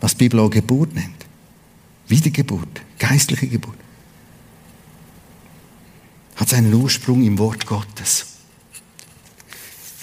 Was 0.00 0.12
die 0.12 0.24
Bibel 0.24 0.40
auch 0.40 0.50
Geburt 0.50 0.94
nennt. 0.94 1.26
Wiedergeburt, 2.08 2.80
geistliche 2.98 3.46
Geburt. 3.46 3.76
Hat 6.36 6.48
seinen 6.48 6.72
Ursprung 6.72 7.22
im 7.22 7.38
Wort 7.38 7.66
Gottes. 7.66 8.26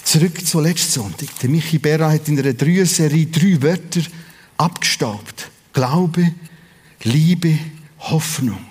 Zurück 0.04 0.46
zu 0.46 0.60
letzten 0.60 1.02
Sonntag. 1.02 1.28
Der 1.40 1.50
Michi 1.50 1.78
Berra 1.78 2.10
hat 2.10 2.28
in 2.28 2.38
einer 2.38 2.54
Dreier-Serie 2.54 3.26
drei 3.26 3.60
Wörter 3.60 4.00
abgestaubt. 4.56 5.50
Glaube, 5.72 6.32
Liebe, 7.02 7.58
Hoffnung. 7.98 8.64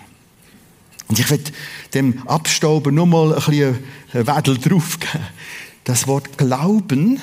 Und 1.08 1.20
ich 1.20 1.30
werde 1.30 1.52
dem 1.94 2.28
Abstauber 2.28 2.92
nur 2.92 3.06
mal 3.06 3.34
ein 3.34 3.44
bisschen 3.44 3.78
Wedel 4.13 4.58
draufgeben. 4.58 5.28
Das 5.84 6.08
Wort 6.08 6.38
Glauben 6.38 7.22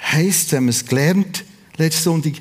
heißt, 0.00 0.52
wenn 0.52 0.64
man 0.64 0.70
es 0.70 0.86
gelernt, 0.86 1.44
letzten 1.76 2.04
Sonntag, 2.04 2.34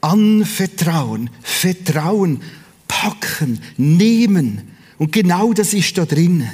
anvertrauen, 0.00 1.30
vertrauen, 1.42 2.42
packen, 2.86 3.60
nehmen. 3.76 4.62
Und 4.98 5.12
genau 5.12 5.52
das 5.52 5.74
ist 5.74 5.96
da 5.98 6.06
drin. 6.06 6.48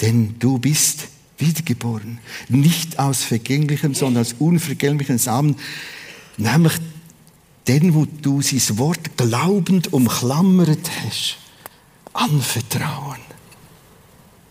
Denn 0.00 0.34
du 0.38 0.58
bist 0.58 1.08
wiedergeboren. 1.38 2.18
Nicht 2.48 2.98
aus 2.98 3.22
vergänglichem, 3.22 3.94
sondern 3.94 4.22
aus 4.22 4.34
unvergänglichem 4.38 5.18
Samen. 5.18 5.56
Nämlich 6.36 6.74
den, 7.66 7.94
wo 7.94 8.04
du 8.04 8.42
sein 8.42 8.78
Wort 8.78 9.16
glaubend 9.16 9.92
umklammert 9.92 10.90
hast, 11.02 11.38
anvertrauen. 12.12 13.20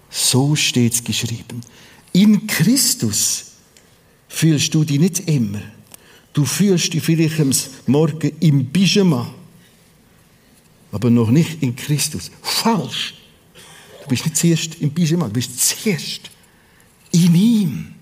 So 0.10 0.56
steht 0.56 0.93
es 0.93 1.04
geschrieben. 1.04 1.62
In 2.12 2.47
Christus 2.47 3.45
fühlst 4.28 4.73
du 4.73 4.84
dich 4.84 4.99
nicht 4.99 5.28
immer. 5.28 5.62
Du 6.34 6.46
fühlst 6.46 6.93
dich 6.93 7.04
vielleicht 7.04 7.39
am 7.39 7.52
Morgen 7.86 8.32
im 8.39 8.65
Pyjama, 8.72 9.34
aber 10.91 11.10
noch 11.10 11.30
nicht 11.30 11.62
in 11.62 11.76
Christus. 11.76 12.32
Falsch. 12.41 13.13
Du 14.02 14.10
bist 14.10 14.26
nicht 14.26 14.38
zuerst 14.38 14.76
im 14.82 14.91
Pyjama, 14.93 15.28
du 15.28 15.34
bist 15.34 15.60
zuerst 15.60 16.32
in 17.12 17.36
ihm. 17.36 17.92